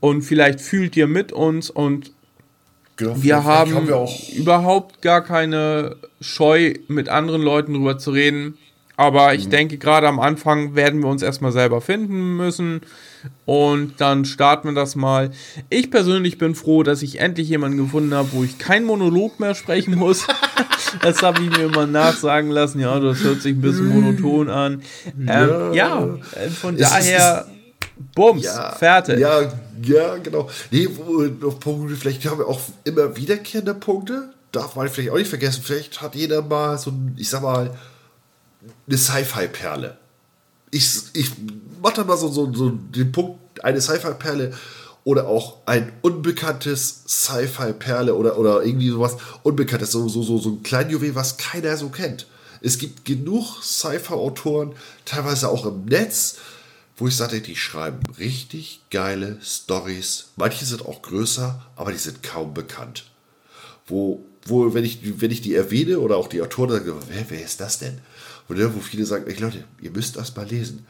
[0.00, 2.12] und vielleicht fühlt ihr mit uns und
[2.96, 8.56] genau, wir haben, haben wir überhaupt gar keine Scheu, mit anderen Leuten drüber zu reden.
[8.96, 9.50] Aber ich mhm.
[9.50, 12.80] denke, gerade am Anfang werden wir uns erstmal selber finden müssen.
[13.46, 15.30] Und dann starten wir das mal.
[15.70, 19.54] Ich persönlich bin froh, dass ich endlich jemanden gefunden habe, wo ich keinen Monolog mehr
[19.54, 20.26] sprechen muss.
[21.02, 22.80] das habe ich mir immer nachsagen lassen.
[22.80, 24.82] Ja, das hört sich ein bisschen monoton an.
[25.06, 25.72] Ähm, ja.
[25.72, 27.46] ja, äh, von es daher.
[28.14, 29.20] Bums, ja, fertig.
[29.20, 30.50] Ja, ja, genau.
[30.72, 34.30] Nee, Punkte, vielleicht haben wir auch immer wiederkehrende Punkte.
[34.50, 35.62] Darf man vielleicht auch nicht vergessen.
[35.64, 37.70] Vielleicht hat jeder mal so, ich sag mal,
[38.86, 39.96] eine Sci-Fi-Perle.
[40.70, 41.30] Ich, ich
[41.82, 44.52] mache da mal so, so, so den Punkt, eine Sci-Fi-Perle
[45.04, 50.62] oder auch ein unbekanntes Sci-Fi-Perle oder, oder irgendwie sowas Unbekanntes, so, so, so, so ein
[50.62, 52.26] Kleinjuwel, was keiner so kennt.
[52.60, 56.36] Es gibt genug Sci-Fi-Autoren, teilweise auch im Netz,
[56.96, 60.28] wo ich sage, die schreiben richtig geile Stories.
[60.36, 63.04] Manche sind auch größer, aber die sind kaum bekannt.
[63.86, 67.44] Wo, wo wenn, ich, wenn ich die erwähne oder auch die Autoren sagen, wer, wer
[67.44, 67.98] ist das denn?
[68.48, 70.86] Oder wo viele sagen, ey Leute, ihr müsst das mal lesen.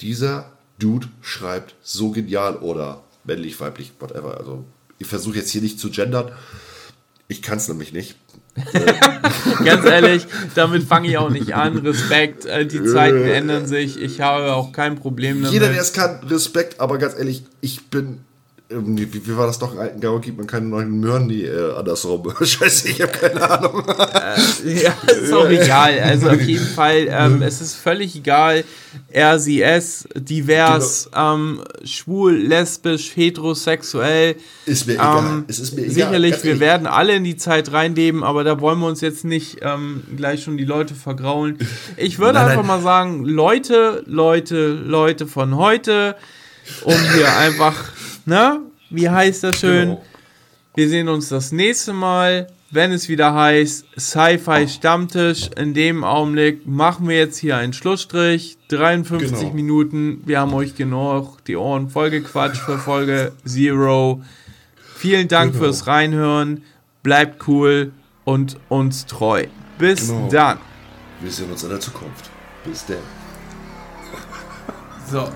[0.00, 4.38] Dieser Dude schreibt so genial oder männlich, weiblich, whatever.
[4.38, 4.64] Also
[4.98, 6.32] ich versuche jetzt hier nicht zu gendern.
[7.28, 8.16] Ich kann es nämlich nicht.
[9.64, 10.26] Ganz ehrlich,
[10.56, 11.78] damit fange ich auch nicht an.
[11.78, 14.00] Respekt, äh, die Zeiten ändern sich.
[14.00, 15.52] Ich habe auch kein Problem damit.
[15.52, 18.24] Jeder, der es kann, Respekt, aber ganz ehrlich, ich bin
[18.70, 19.72] wie, wie, war das doch?
[19.72, 22.32] Im alten Gau gibt man keine neuen Möhren, die äh, andersrum.
[22.40, 23.82] Scheiße, ich habe keine Ahnung.
[23.84, 25.98] äh, ja, ist auch egal.
[25.98, 28.62] Also auf jeden Fall, ähm, es ist völlig egal.
[29.08, 31.34] Er, sie, es, divers, genau.
[31.34, 34.36] ähm, schwul, lesbisch, heterosexuell.
[34.66, 35.18] Ist mir egal.
[35.18, 35.94] Ähm, es ist mir egal.
[35.94, 39.58] Sicherlich, wir werden alle in die Zeit reinleben, aber da wollen wir uns jetzt nicht
[39.62, 41.58] ähm, gleich schon die Leute vergraulen.
[41.96, 42.78] Ich würde nein, einfach nein.
[42.78, 46.14] mal sagen, Leute, Leute, Leute von heute,
[46.84, 47.90] um hier einfach
[48.30, 48.60] ne?
[48.88, 49.90] Wie heißt das schön?
[49.90, 50.04] Genau.
[50.74, 55.50] Wir sehen uns das nächste Mal, wenn es wieder heißt Sci-Fi Stammtisch.
[55.56, 58.56] In dem Augenblick machen wir jetzt hier einen Schlussstrich.
[58.68, 59.52] 53 genau.
[59.52, 60.22] Minuten.
[60.24, 64.22] Wir haben euch genug die Ohren vollgequatscht für Folge Zero.
[64.96, 65.64] Vielen Dank genau.
[65.64, 66.62] fürs Reinhören.
[67.02, 67.92] Bleibt cool
[68.24, 69.46] und uns treu.
[69.78, 70.28] Bis genau.
[70.30, 70.58] dann.
[71.20, 72.30] Wir sehen uns in der Zukunft.
[72.64, 72.98] Bis dann.
[75.10, 75.28] So.